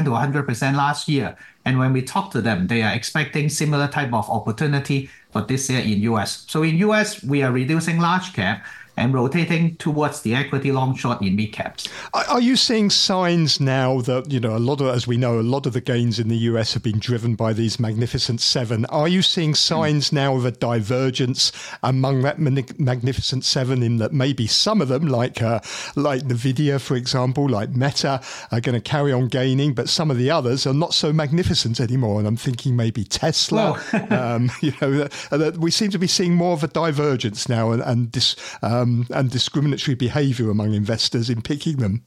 to 0.05 0.11
100% 0.11 0.75
last 0.77 1.09
year. 1.09 1.35
And 1.65 1.79
when 1.79 1.91
we 1.91 2.01
talk 2.01 2.31
to 2.31 2.41
them, 2.41 2.67
they 2.67 2.81
are 2.81 2.93
expecting 2.93 3.49
similar 3.49 3.89
type 3.89 4.13
of 4.13 4.29
opportunity 4.29 5.09
for 5.31 5.41
this 5.41 5.69
year 5.69 5.81
in 5.81 6.01
US. 6.13 6.45
So 6.47 6.63
in 6.63 6.77
US, 6.77 7.21
we 7.21 7.43
are 7.43 7.51
reducing 7.51 7.99
large 7.99 8.31
cap 8.31 8.65
and 8.97 9.13
rotating 9.13 9.75
towards 9.77 10.21
the 10.21 10.33
equity 10.33 10.71
long 10.71 10.95
short 10.95 11.21
in 11.21 11.35
mid 11.35 11.53
caps. 11.53 11.87
Are 12.13 12.41
you 12.41 12.55
seeing 12.55 12.89
signs 12.89 13.59
now 13.59 14.01
that, 14.01 14.31
you 14.31 14.39
know, 14.39 14.57
a 14.57 14.59
lot 14.59 14.81
of, 14.81 14.87
as 14.87 15.07
we 15.07 15.17
know, 15.17 15.39
a 15.39 15.41
lot 15.41 15.65
of 15.67 15.73
the 15.73 15.81
gains 15.81 16.19
in 16.19 16.27
the 16.27 16.37
US 16.37 16.73
have 16.73 16.83
been 16.83 16.99
driven 16.99 17.35
by 17.35 17.53
these 17.53 17.79
Magnificent 17.79 18.41
Seven? 18.41 18.85
Are 18.85 19.07
you 19.07 19.21
seeing 19.21 19.53
signs 19.53 20.11
now 20.11 20.35
of 20.35 20.45
a 20.45 20.51
divergence 20.51 21.51
among 21.83 22.23
that 22.23 22.39
Magnificent 22.39 23.45
Seven 23.45 23.83
in 23.83 23.97
that 23.97 24.13
maybe 24.13 24.47
some 24.47 24.81
of 24.81 24.87
them, 24.87 25.07
like, 25.07 25.41
uh, 25.41 25.59
like 25.95 26.23
NVIDIA, 26.23 26.81
for 26.81 26.95
example, 26.95 27.47
like 27.47 27.69
Meta, 27.69 28.19
are 28.51 28.61
going 28.61 28.75
to 28.75 28.81
carry 28.81 29.13
on 29.13 29.27
gaining, 29.27 29.73
but 29.73 29.89
some 29.89 30.09
of 30.09 30.17
the 30.17 30.31
others 30.31 30.65
are 30.65 30.73
not 30.73 30.93
so 30.95 31.13
magnificent 31.13 31.79
anymore? 31.79 32.17
And 32.17 32.27
I'm 32.27 32.37
thinking 32.37 32.75
maybe 32.75 33.03
Tesla. 33.03 33.79
Well, 33.93 34.13
um, 34.35 34.49
you 34.61 34.73
know, 34.81 35.07
that 35.29 35.57
we 35.57 35.69
seem 35.69 35.91
to 35.91 35.99
be 35.99 36.07
seeing 36.07 36.33
more 36.33 36.53
of 36.53 36.63
a 36.63 36.67
divergence 36.67 37.47
now 37.47 37.71
and, 37.71 37.81
and 37.83 38.11
this. 38.11 38.35
Um, 38.63 38.86
um, 38.87 39.07
and 39.13 39.29
discriminatory 39.29 39.95
behaviour 39.95 40.49
among 40.49 40.73
investors 40.73 41.29
in 41.29 41.41
picking 41.41 41.77
them? 41.77 42.03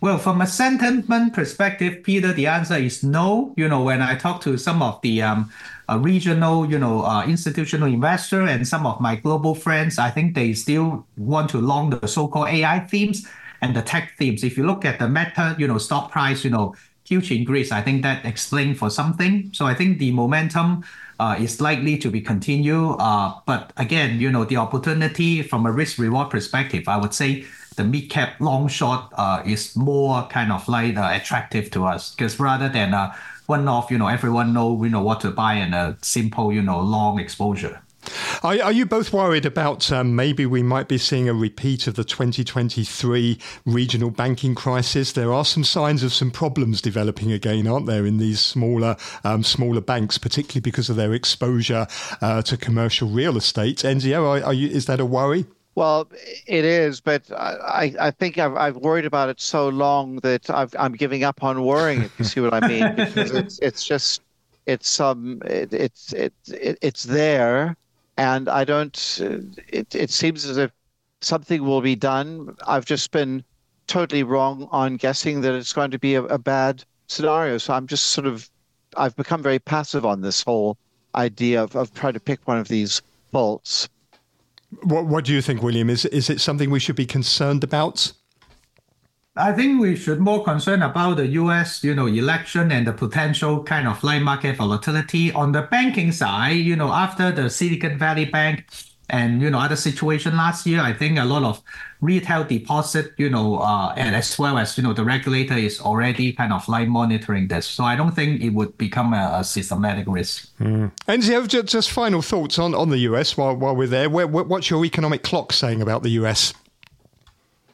Well, 0.00 0.16
from 0.18 0.40
a 0.40 0.46
sentiment 0.46 1.34
perspective, 1.34 2.02
Peter, 2.02 2.32
the 2.32 2.46
answer 2.46 2.76
is 2.76 3.02
no. 3.02 3.52
You 3.56 3.68
know, 3.68 3.82
when 3.82 4.00
I 4.00 4.16
talk 4.16 4.40
to 4.42 4.56
some 4.56 4.80
of 4.82 5.00
the 5.02 5.20
um, 5.20 5.50
uh, 5.90 5.98
regional, 5.98 6.70
you 6.70 6.78
know, 6.78 7.04
uh, 7.04 7.24
institutional 7.26 7.88
investor 7.88 8.42
and 8.46 8.66
some 8.66 8.86
of 8.86 9.00
my 9.00 9.16
global 9.16 9.54
friends, 9.54 9.98
I 9.98 10.10
think 10.10 10.34
they 10.34 10.54
still 10.54 11.06
want 11.18 11.50
to 11.50 11.58
long 11.58 11.90
the 11.90 12.08
so-called 12.08 12.48
AI 12.48 12.80
themes 12.80 13.26
and 13.60 13.76
the 13.76 13.82
tech 13.82 14.12
themes. 14.18 14.42
If 14.42 14.56
you 14.56 14.66
look 14.66 14.86
at 14.86 14.98
the 14.98 15.08
Meta, 15.08 15.54
you 15.58 15.68
know, 15.68 15.78
stock 15.78 16.10
price, 16.10 16.44
you 16.44 16.50
know, 16.50 16.74
huge 17.06 17.30
increase, 17.30 17.70
I 17.70 17.82
think 17.82 18.02
that 18.02 18.24
explains 18.24 18.78
for 18.78 18.88
something. 18.88 19.50
So 19.52 19.66
I 19.66 19.74
think 19.74 19.98
the 19.98 20.12
momentum 20.12 20.84
uh, 21.18 21.36
is 21.38 21.60
likely 21.60 21.96
to 21.98 22.10
be 22.10 22.20
continued. 22.20 22.96
Uh, 22.98 23.34
but 23.46 23.72
again, 23.76 24.20
you 24.20 24.30
know, 24.30 24.44
the 24.44 24.56
opportunity 24.56 25.42
from 25.42 25.66
a 25.66 25.72
risk 25.72 25.98
reward 25.98 26.30
perspective, 26.30 26.88
I 26.88 26.96
would 26.96 27.14
say 27.14 27.44
the 27.76 27.84
mid 27.84 28.10
cap 28.10 28.40
long 28.40 28.68
short 28.68 29.00
uh, 29.14 29.42
is 29.44 29.76
more 29.76 30.26
kind 30.28 30.52
of 30.52 30.68
like 30.68 30.96
uh, 30.96 31.10
attractive 31.12 31.70
to 31.72 31.84
us 31.84 32.14
because 32.14 32.38
rather 32.38 32.68
than 32.68 32.94
uh, 32.94 33.14
one 33.46 33.68
off, 33.68 33.90
you 33.90 33.98
know, 33.98 34.08
everyone 34.08 34.52
know 34.52 34.82
you 34.82 34.90
know 34.90 35.02
what 35.02 35.20
to 35.20 35.30
buy 35.30 35.54
and 35.54 35.74
a 35.74 35.96
simple, 36.02 36.52
you 36.52 36.62
know, 36.62 36.80
long 36.80 37.18
exposure. 37.18 37.80
Are, 38.42 38.60
are 38.62 38.72
you 38.72 38.86
both 38.86 39.12
worried 39.12 39.46
about 39.46 39.90
um, 39.92 40.14
maybe 40.14 40.46
we 40.46 40.62
might 40.62 40.88
be 40.88 40.98
seeing 40.98 41.28
a 41.28 41.34
repeat 41.34 41.86
of 41.86 41.94
the 41.94 42.04
2023 42.04 43.38
regional 43.64 44.10
banking 44.10 44.54
crisis? 44.54 45.12
There 45.12 45.32
are 45.32 45.44
some 45.44 45.64
signs 45.64 46.02
of 46.02 46.12
some 46.12 46.30
problems 46.30 46.80
developing 46.82 47.32
again, 47.32 47.66
aren't 47.66 47.86
there, 47.86 48.06
in 48.06 48.18
these 48.18 48.40
smaller 48.40 48.96
um, 49.24 49.42
smaller 49.42 49.80
banks, 49.80 50.18
particularly 50.18 50.60
because 50.60 50.90
of 50.90 50.96
their 50.96 51.14
exposure 51.14 51.86
uh, 52.20 52.42
to 52.42 52.56
commercial 52.56 53.08
real 53.08 53.36
estate. 53.36 53.78
Enzio, 53.78 54.24
are, 54.24 54.44
are 54.44 54.54
you, 54.54 54.68
is 54.68 54.86
that 54.86 55.00
a 55.00 55.06
worry? 55.06 55.46
Well, 55.76 56.08
it 56.46 56.64
is, 56.64 57.00
but 57.00 57.30
I, 57.32 57.94
I 58.00 58.10
think 58.12 58.38
I've, 58.38 58.54
I've 58.54 58.76
worried 58.76 59.06
about 59.06 59.28
it 59.28 59.40
so 59.40 59.68
long 59.68 60.16
that 60.16 60.48
i 60.48 60.68
am 60.76 60.92
giving 60.92 61.24
up 61.24 61.42
on 61.42 61.64
worrying. 61.64 62.02
If 62.02 62.18
you 62.18 62.24
see 62.24 62.40
what 62.40 62.54
I 62.54 62.68
mean, 62.68 62.94
because 62.94 63.32
it's 63.32 63.58
it's 63.58 63.84
just 63.84 64.22
it's 64.66 65.00
um 65.00 65.42
it, 65.44 65.72
it's 65.72 66.12
it, 66.12 66.32
it, 66.46 66.78
it's 66.80 67.02
there, 67.02 67.76
and 68.16 68.48
I 68.48 68.64
don't. 68.64 69.18
Uh, 69.20 69.38
it 69.68 69.94
it 69.94 70.10
seems 70.10 70.44
as 70.44 70.56
if 70.56 70.70
something 71.20 71.64
will 71.64 71.80
be 71.80 71.96
done. 71.96 72.56
I've 72.66 72.84
just 72.84 73.10
been 73.10 73.44
totally 73.86 74.22
wrong 74.22 74.68
on 74.70 74.96
guessing 74.96 75.40
that 75.42 75.54
it's 75.54 75.72
going 75.72 75.90
to 75.90 75.98
be 75.98 76.14
a, 76.14 76.22
a 76.24 76.38
bad 76.38 76.84
scenario. 77.06 77.58
So 77.58 77.74
I'm 77.74 77.86
just 77.86 78.06
sort 78.06 78.26
of 78.26 78.48
I've 78.96 79.16
become 79.16 79.42
very 79.42 79.58
passive 79.58 80.04
on 80.06 80.20
this 80.20 80.42
whole 80.42 80.76
idea 81.14 81.62
of, 81.62 81.76
of 81.76 81.92
trying 81.94 82.14
to 82.14 82.20
pick 82.20 82.46
one 82.46 82.58
of 82.58 82.68
these 82.68 83.02
faults. 83.32 83.88
What 84.82 85.06
What 85.06 85.24
do 85.24 85.32
you 85.32 85.42
think, 85.42 85.62
William? 85.62 85.90
Is 85.90 86.04
is 86.06 86.30
it 86.30 86.40
something 86.40 86.70
we 86.70 86.80
should 86.80 86.96
be 86.96 87.06
concerned 87.06 87.64
about? 87.64 88.12
I 89.36 89.52
think 89.52 89.80
we 89.80 89.96
should 89.96 90.20
more 90.20 90.44
concern 90.44 90.82
about 90.82 91.16
the 91.16 91.26
U.S. 91.42 91.82
you 91.82 91.92
know 91.92 92.06
election 92.06 92.70
and 92.70 92.86
the 92.86 92.92
potential 92.92 93.64
kind 93.64 93.88
of 93.88 94.02
light 94.04 94.22
market 94.22 94.56
volatility 94.56 95.32
on 95.32 95.50
the 95.50 95.62
banking 95.62 96.12
side. 96.12 96.52
You 96.52 96.76
know, 96.76 96.92
after 96.92 97.32
the 97.32 97.50
Silicon 97.50 97.98
Valley 97.98 98.26
Bank 98.26 98.64
and 99.10 99.42
you 99.42 99.50
know 99.50 99.58
other 99.58 99.74
situation 99.74 100.36
last 100.36 100.66
year, 100.66 100.80
I 100.80 100.92
think 100.92 101.18
a 101.18 101.24
lot 101.24 101.42
of 101.42 101.60
retail 102.00 102.44
deposit, 102.44 103.12
you 103.16 103.28
know, 103.28 103.58
uh, 103.58 103.92
and 103.96 104.14
as 104.14 104.38
well 104.38 104.56
as 104.56 104.78
you 104.78 104.84
know 104.84 104.92
the 104.92 105.04
regulator 105.04 105.54
is 105.54 105.80
already 105.80 106.32
kind 106.32 106.52
of 106.52 106.68
like 106.68 106.86
monitoring 106.86 107.48
this. 107.48 107.66
So 107.66 107.82
I 107.82 107.96
don't 107.96 108.14
think 108.14 108.40
it 108.40 108.50
would 108.50 108.78
become 108.78 109.12
a, 109.14 109.38
a 109.40 109.42
systematic 109.42 110.06
risk. 110.06 110.56
Mm. 110.58 110.92
And 111.08 111.22
just, 111.22 111.66
just 111.66 111.90
final 111.90 112.22
thoughts 112.22 112.60
on, 112.60 112.72
on 112.72 112.90
the 112.90 112.98
US 112.98 113.36
while 113.36 113.56
while 113.56 113.74
we're 113.74 113.88
there. 113.88 114.08
Where, 114.08 114.28
what's 114.28 114.70
your 114.70 114.84
economic 114.84 115.24
clock 115.24 115.52
saying 115.52 115.82
about 115.82 116.04
the 116.04 116.10
US? 116.10 116.54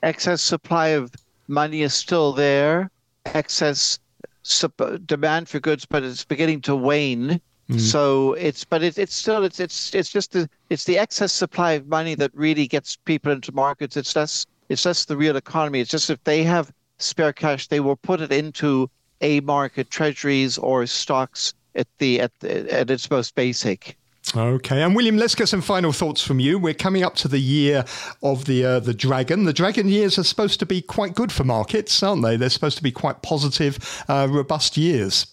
Excess 0.03 0.40
supply 0.40 0.88
of 0.88 1.12
money 1.51 1.83
is 1.83 1.93
still 1.93 2.33
there, 2.33 2.91
excess 3.27 3.99
sup- 4.43 5.01
demand 5.05 5.49
for 5.49 5.61
goods, 5.61 5.85
but 5.85 6.03
it's 6.03 6.25
beginning 6.25 6.61
to 6.63 6.77
wane. 6.77 7.41
Mm. 7.69 7.81
So 7.81 8.33
it's, 8.35 8.65
but 8.65 8.83
it's 8.83 8.99
it's 8.99 9.15
still 9.15 9.45
it's 9.45 9.61
it's 9.61 9.95
it's 9.95 10.11
just 10.11 10.33
the 10.33 10.49
it's 10.71 10.85
the 10.85 10.99
excess 10.99 11.33
supply 11.33 11.73
of 11.73 11.87
money 11.87 12.15
that 12.17 12.31
really 12.35 12.67
gets 12.67 12.97
people 12.97 13.31
into 13.33 13.53
markets. 13.53 13.97
It's 13.97 14.17
less 14.17 14.47
it's 14.69 14.85
less 14.85 15.05
the 15.05 15.17
real 15.17 15.37
economy. 15.37 15.81
It's 15.81 15.91
just 15.91 16.11
if 16.11 16.23
they 16.25 16.43
have 16.43 16.73
spare 16.99 17.33
cash, 17.33 17.69
they 17.69 17.81
will 17.81 17.97
put 17.97 18.21
it 18.21 18.33
into 18.33 18.91
a 19.21 19.41
market, 19.41 19.91
treasuries 19.91 20.59
or 20.59 20.87
stocks 20.87 21.55
at 21.75 21.87
the 21.99 22.21
at 22.21 22.33
the, 22.41 22.73
at 22.73 22.91
its 22.91 23.11
most 23.11 23.35
basic. 23.35 23.97
Okay, 24.37 24.83
and 24.83 24.95
William, 24.95 25.16
let's 25.16 25.35
get 25.35 25.49
some 25.49 25.61
final 25.61 25.93
thoughts 25.93 26.25
from 26.25 26.38
you. 26.38 26.57
We're 26.57 26.73
coming 26.75 27.03
up 27.03 27.16
to 27.16 27.29
the 27.29 27.40
year 27.40 27.85
of 28.23 28.45
the 28.45 28.64
uh, 28.64 28.81
the 28.81 28.95
dragon. 28.95 29.45
The 29.45 29.53
dragon 29.53 29.88
years 29.88 30.19
are 30.19 30.25
supposed 30.25 30.61
to 30.61 30.66
be 30.66 30.81
quite 30.81 31.14
good 31.14 31.33
for 31.33 31.43
markets, 31.43 32.01
aren't 32.01 32.23
they? 32.23 32.37
They're 32.37 32.49
supposed 32.49 32.77
to 32.77 32.83
be 32.83 32.93
quite 32.93 33.23
positive, 33.23 34.05
uh, 34.09 34.29
robust 34.31 34.77
years. 34.77 35.27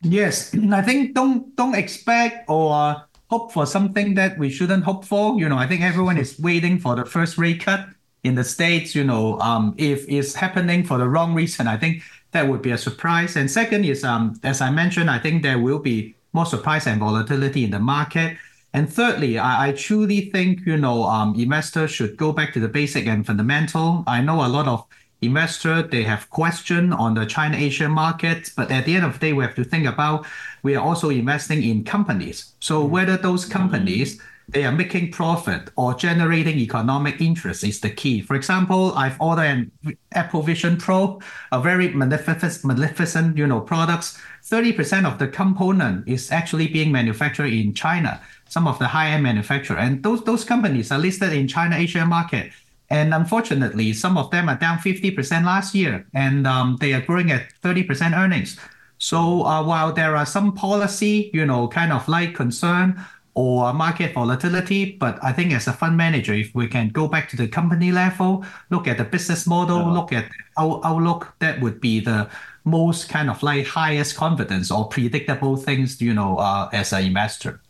Yes, 0.00 0.54
I 0.72 0.80
think 0.80 1.14
don't 1.14 1.54
don't 1.56 1.74
expect 1.74 2.48
or 2.48 3.04
hope 3.28 3.52
for 3.52 3.66
something 3.66 4.14
that 4.14 4.38
we 4.38 4.48
shouldn't 4.48 4.84
hope 4.84 5.04
for. 5.04 5.38
You 5.38 5.48
know, 5.50 5.58
I 5.58 5.66
think 5.66 5.82
everyone 5.82 6.16
is 6.16 6.38
waiting 6.40 6.78
for 6.78 6.96
the 6.96 7.04
first 7.04 7.36
rate 7.36 7.60
cut 7.60 7.86
in 8.24 8.34
the 8.34 8.44
states. 8.44 8.94
You 8.94 9.04
know, 9.04 9.38
um, 9.40 9.74
if 9.76 10.08
it's 10.08 10.34
happening 10.34 10.84
for 10.84 10.96
the 10.96 11.08
wrong 11.08 11.34
reason, 11.34 11.66
I 11.66 11.76
think 11.76 12.02
that 12.32 12.48
would 12.48 12.62
be 12.62 12.70
a 12.70 12.78
surprise. 12.78 13.36
And 13.36 13.50
second 13.50 13.84
is, 13.84 14.04
um, 14.04 14.40
as 14.42 14.62
I 14.62 14.70
mentioned, 14.70 15.10
I 15.10 15.18
think 15.18 15.42
there 15.42 15.58
will 15.58 15.80
be 15.80 16.14
more 16.32 16.46
surprise 16.46 16.86
and 16.86 17.00
volatility 17.00 17.64
in 17.64 17.70
the 17.70 17.78
market. 17.78 18.36
And 18.74 18.92
thirdly, 18.92 19.38
I, 19.38 19.68
I 19.68 19.72
truly 19.72 20.30
think 20.30 20.66
you 20.66 20.76
know 20.76 21.04
um, 21.04 21.34
investors 21.34 21.90
should 21.90 22.16
go 22.16 22.32
back 22.32 22.52
to 22.54 22.60
the 22.60 22.68
basic 22.68 23.06
and 23.06 23.26
fundamental. 23.26 24.04
I 24.06 24.20
know 24.20 24.44
a 24.44 24.48
lot 24.48 24.68
of 24.68 24.84
investors 25.20 25.90
they 25.90 26.04
have 26.04 26.30
question 26.30 26.92
on 26.92 27.14
the 27.14 27.26
China 27.26 27.56
A-share 27.56 27.88
market, 27.88 28.52
but 28.56 28.70
at 28.70 28.84
the 28.84 28.94
end 28.94 29.04
of 29.04 29.14
the 29.14 29.18
day, 29.18 29.32
we 29.32 29.42
have 29.42 29.54
to 29.56 29.64
think 29.64 29.86
about 29.86 30.26
we 30.62 30.76
are 30.76 30.84
also 30.84 31.10
investing 31.10 31.62
in 31.62 31.84
companies. 31.84 32.54
So 32.60 32.84
whether 32.84 33.16
those 33.16 33.44
companies 33.44 34.20
they 34.48 34.64
are 34.64 34.72
making 34.72 35.12
profit 35.12 35.70
or 35.76 35.92
generating 35.94 36.58
economic 36.58 37.20
interest 37.20 37.62
is 37.64 37.80
the 37.80 37.90
key. 37.90 38.22
For 38.22 38.34
example, 38.34 38.92
I've 38.96 39.20
ordered 39.20 39.42
an 39.42 39.98
Apple 40.12 40.42
Vision 40.42 40.78
Pro, 40.78 41.20
a 41.52 41.60
very 41.60 41.88
magnificent, 41.92 42.64
magnificent, 42.64 43.36
you 43.36 43.46
know, 43.46 43.60
products. 43.60 44.18
30% 44.44 45.04
of 45.04 45.18
the 45.18 45.28
component 45.28 46.08
is 46.08 46.32
actually 46.32 46.66
being 46.68 46.90
manufactured 46.90 47.52
in 47.52 47.74
China, 47.74 48.22
some 48.48 48.66
of 48.66 48.78
the 48.78 48.86
high-end 48.88 49.22
manufacturer. 49.22 49.76
And 49.76 50.02
those, 50.02 50.24
those 50.24 50.44
companies 50.44 50.90
are 50.90 50.98
listed 50.98 51.34
in 51.34 51.46
China 51.46 51.76
A-share 51.76 52.06
market. 52.06 52.50
And 52.88 53.12
unfortunately, 53.12 53.92
some 53.92 54.16
of 54.16 54.30
them 54.30 54.48
are 54.48 54.56
down 54.56 54.78
50% 54.78 55.44
last 55.44 55.74
year, 55.74 56.06
and 56.14 56.46
um, 56.46 56.78
they 56.80 56.94
are 56.94 57.02
growing 57.02 57.30
at 57.30 57.52
30% 57.62 58.16
earnings. 58.16 58.58
So 58.96 59.44
uh, 59.44 59.62
while 59.62 59.92
there 59.92 60.16
are 60.16 60.26
some 60.26 60.54
policy, 60.54 61.30
you 61.34 61.44
know, 61.44 61.68
kind 61.68 61.92
of 61.92 62.08
like 62.08 62.34
concern 62.34 63.04
or 63.38 63.72
market 63.72 64.14
volatility. 64.14 64.96
But 64.98 65.22
I 65.22 65.32
think 65.32 65.52
as 65.52 65.68
a 65.68 65.72
fund 65.72 65.96
manager, 65.96 66.34
if 66.34 66.52
we 66.56 66.66
can 66.66 66.88
go 66.88 67.06
back 67.06 67.28
to 67.30 67.36
the 67.36 67.46
company 67.46 67.92
level, 67.92 68.44
look 68.70 68.88
at 68.88 68.98
the 68.98 69.04
business 69.04 69.46
model, 69.46 69.78
uh-huh. 69.78 69.92
look 69.92 70.12
at 70.12 70.28
our 70.56 70.80
outlook, 70.82 71.34
that 71.38 71.60
would 71.60 71.80
be 71.80 72.00
the 72.00 72.28
most 72.64 73.08
kind 73.08 73.30
of 73.30 73.40
like 73.44 73.64
highest 73.64 74.16
confidence 74.16 74.72
or 74.72 74.88
predictable 74.88 75.56
things, 75.56 76.02
you 76.02 76.12
know, 76.12 76.36
uh, 76.38 76.68
as 76.72 76.92
an 76.92 77.04
investor. 77.04 77.60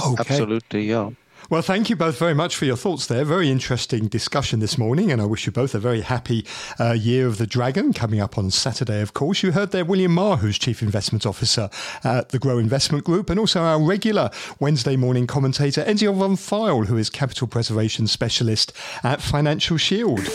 Okay. 0.00 0.24
Absolutely, 0.26 0.88
yeah. 0.88 1.10
Well, 1.48 1.62
thank 1.62 1.88
you 1.88 1.94
both 1.94 2.18
very 2.18 2.34
much 2.34 2.56
for 2.56 2.64
your 2.64 2.76
thoughts 2.76 3.06
there. 3.06 3.24
Very 3.24 3.50
interesting 3.50 4.08
discussion 4.08 4.58
this 4.58 4.76
morning, 4.76 5.12
and 5.12 5.22
I 5.22 5.26
wish 5.26 5.46
you 5.46 5.52
both 5.52 5.76
a 5.76 5.78
very 5.78 6.00
happy 6.00 6.44
uh, 6.80 6.92
Year 6.92 7.28
of 7.28 7.38
the 7.38 7.46
Dragon 7.46 7.92
coming 7.92 8.20
up 8.20 8.36
on 8.36 8.50
Saturday, 8.50 9.00
of 9.00 9.14
course. 9.14 9.44
You 9.44 9.52
heard 9.52 9.70
there 9.70 9.84
William 9.84 10.12
Ma, 10.12 10.38
who's 10.38 10.58
Chief 10.58 10.82
Investment 10.82 11.24
Officer 11.24 11.70
at 12.02 12.30
the 12.30 12.40
Grow 12.40 12.58
Investment 12.58 13.04
Group, 13.04 13.30
and 13.30 13.38
also 13.38 13.60
our 13.62 13.80
regular 13.80 14.30
Wednesday 14.58 14.96
morning 14.96 15.28
commentator, 15.28 15.84
Enzio 15.84 16.12
von 16.12 16.34
Pfeil, 16.34 16.86
who 16.86 16.96
is 16.96 17.08
Capital 17.08 17.46
Preservation 17.46 18.08
Specialist 18.08 18.72
at 19.04 19.20
Financial 19.20 19.76
Shield. 19.76 20.26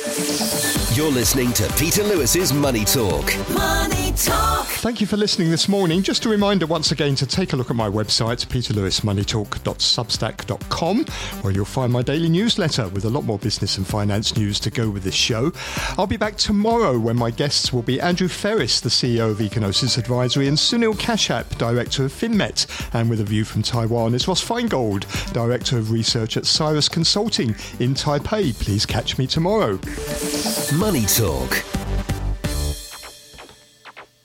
You're 0.94 1.12
listening 1.12 1.52
to 1.54 1.72
Peter 1.78 2.04
Lewis's 2.04 2.54
Money 2.54 2.86
Talk. 2.86 3.26
Money 3.50 4.11
Talk. 4.11 4.11
Thank 4.14 5.00
you 5.00 5.08
for 5.08 5.16
listening 5.16 5.52
this 5.52 5.70
morning. 5.70 6.04
Just 6.04 6.26
a 6.26 6.30
reminder 6.30 6.66
once 6.66 6.92
again 6.92 7.16
to 7.16 7.26
take 7.26 7.54
a 7.54 7.56
look 7.56 7.70
at 7.70 7.76
my 7.76 7.90
website, 7.90 8.46
peterlewismoneytalk.substack.com, 8.48 11.06
where 11.42 11.54
you'll 11.54 11.66
find 11.66 11.94
my 11.94 12.02
daily 12.02 12.30
newsletter 12.30 12.90
with 12.90 13.06
a 13.06 13.10
lot 13.10 13.24
more 13.24 13.40
business 13.40 13.78
and 13.78 13.88
finance 13.88 14.36
news 14.36 14.60
to 14.60 14.70
go 14.70 14.90
with 14.90 15.04
this 15.04 15.16
show. 15.16 15.54
I'll 15.98 16.08
be 16.08 16.18
back 16.18 16.36
tomorrow 16.36 17.00
when 17.00 17.16
my 17.16 17.32
guests 17.32 17.72
will 17.72 17.84
be 17.84 18.02
Andrew 18.02 18.28
Ferris, 18.28 18.82
the 18.82 18.90
CEO 18.90 19.32
of 19.32 19.38
Econosis 19.38 19.98
Advisory, 19.98 20.48
and 20.48 20.58
Sunil 20.58 20.96
Kashap, 20.96 21.58
Director 21.58 22.04
of 22.06 22.12
FinMet. 22.12 22.66
And 22.94 23.10
with 23.10 23.22
a 23.22 23.26
view 23.26 23.46
from 23.46 23.62
Taiwan 23.62 24.14
is 24.14 24.28
Ross 24.28 24.44
Feingold, 24.44 25.06
Director 25.32 25.78
of 25.78 25.92
Research 25.92 26.36
at 26.38 26.46
Cyrus 26.46 26.90
Consulting 26.90 27.56
in 27.80 27.94
Taipei. 27.94 28.54
Please 28.60 28.86
catch 28.86 29.18
me 29.18 29.28
tomorrow. 29.28 29.80
Money 30.78 31.06
Talk 31.06 31.81